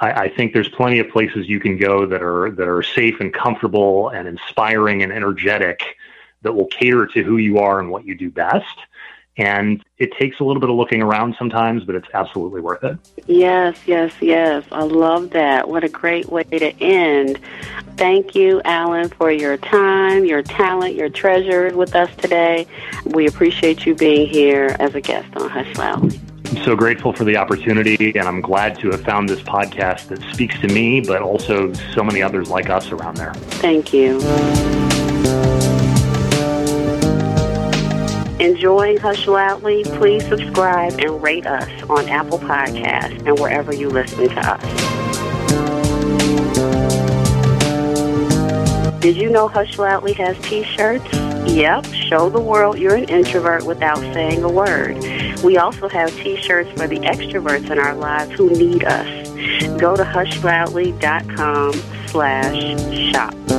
I, 0.00 0.12
I 0.24 0.28
think 0.28 0.52
there's 0.52 0.68
plenty 0.68 0.98
of 0.98 1.08
places 1.08 1.48
you 1.48 1.60
can 1.60 1.78
go 1.78 2.04
that 2.06 2.22
are, 2.22 2.50
that 2.50 2.68
are 2.68 2.82
safe 2.82 3.20
and 3.20 3.32
comfortable 3.32 4.10
and 4.10 4.28
inspiring 4.28 5.02
and 5.02 5.12
energetic 5.12 5.96
that 6.42 6.52
will 6.52 6.66
cater 6.66 7.06
to 7.06 7.22
who 7.22 7.38
you 7.38 7.58
are 7.58 7.80
and 7.80 7.90
what 7.90 8.04
you 8.04 8.14
do 8.14 8.30
best 8.30 8.78
and 9.36 9.84
it 9.98 10.10
takes 10.18 10.40
a 10.40 10.44
little 10.44 10.60
bit 10.60 10.70
of 10.70 10.76
looking 10.76 11.02
around 11.02 11.34
sometimes, 11.38 11.84
but 11.84 11.94
it's 11.94 12.08
absolutely 12.14 12.60
worth 12.60 12.84
it. 12.84 12.98
Yes, 13.26 13.76
yes, 13.86 14.12
yes. 14.20 14.64
I 14.70 14.82
love 14.82 15.30
that. 15.30 15.68
What 15.68 15.82
a 15.82 15.88
great 15.88 16.28
way 16.28 16.44
to 16.44 16.70
end. 16.82 17.40
Thank 17.96 18.34
you, 18.34 18.60
Alan, 18.64 19.08
for 19.08 19.30
your 19.30 19.56
time, 19.56 20.24
your 20.24 20.42
talent, 20.42 20.94
your 20.94 21.08
treasure 21.08 21.74
with 21.76 21.94
us 21.94 22.14
today. 22.16 22.66
We 23.06 23.26
appreciate 23.26 23.86
you 23.86 23.94
being 23.94 24.28
here 24.28 24.76
as 24.78 24.94
a 24.94 25.00
guest 25.00 25.36
on 25.36 25.48
Hush 25.48 25.76
Loudly. 25.76 26.20
I'm 26.46 26.62
so 26.62 26.76
grateful 26.76 27.12
for 27.12 27.24
the 27.24 27.36
opportunity, 27.36 28.16
and 28.16 28.28
I'm 28.28 28.40
glad 28.40 28.78
to 28.80 28.90
have 28.90 29.00
found 29.02 29.28
this 29.28 29.40
podcast 29.40 30.08
that 30.08 30.20
speaks 30.32 30.58
to 30.60 30.68
me, 30.68 31.00
but 31.00 31.22
also 31.22 31.72
so 31.72 32.04
many 32.04 32.22
others 32.22 32.48
like 32.48 32.70
us 32.70 32.92
around 32.92 33.16
there. 33.16 33.34
Thank 33.34 33.92
you. 33.92 34.20
Enjoying 38.44 38.98
Hush 38.98 39.26
Loudly, 39.26 39.84
please 39.84 40.22
subscribe 40.28 40.92
and 41.00 41.22
rate 41.22 41.46
us 41.46 41.70
on 41.88 42.06
Apple 42.10 42.38
Podcasts 42.38 43.26
and 43.26 43.38
wherever 43.38 43.74
you 43.74 43.88
listen 43.88 44.28
to 44.28 44.38
us. 44.38 44.60
Did 49.00 49.16
you 49.16 49.30
know 49.30 49.48
Hush 49.48 49.78
Loudly 49.78 50.12
has 50.12 50.38
t-shirts? 50.42 51.10
Yep, 51.50 51.86
show 51.86 52.28
the 52.28 52.38
world 52.38 52.78
you're 52.78 52.96
an 52.96 53.04
introvert 53.04 53.64
without 53.64 54.00
saying 54.12 54.42
a 54.42 54.52
word. 54.52 54.98
We 55.42 55.56
also 55.56 55.88
have 55.88 56.14
t-shirts 56.16 56.70
for 56.72 56.86
the 56.86 56.98
extroverts 56.98 57.70
in 57.70 57.78
our 57.78 57.94
lives 57.94 58.32
who 58.32 58.50
need 58.50 58.84
us. 58.84 59.26
Go 59.80 59.96
to 59.96 60.04
hushloudly.com 60.04 61.72
slash 62.08 63.10
shop. 63.10 63.53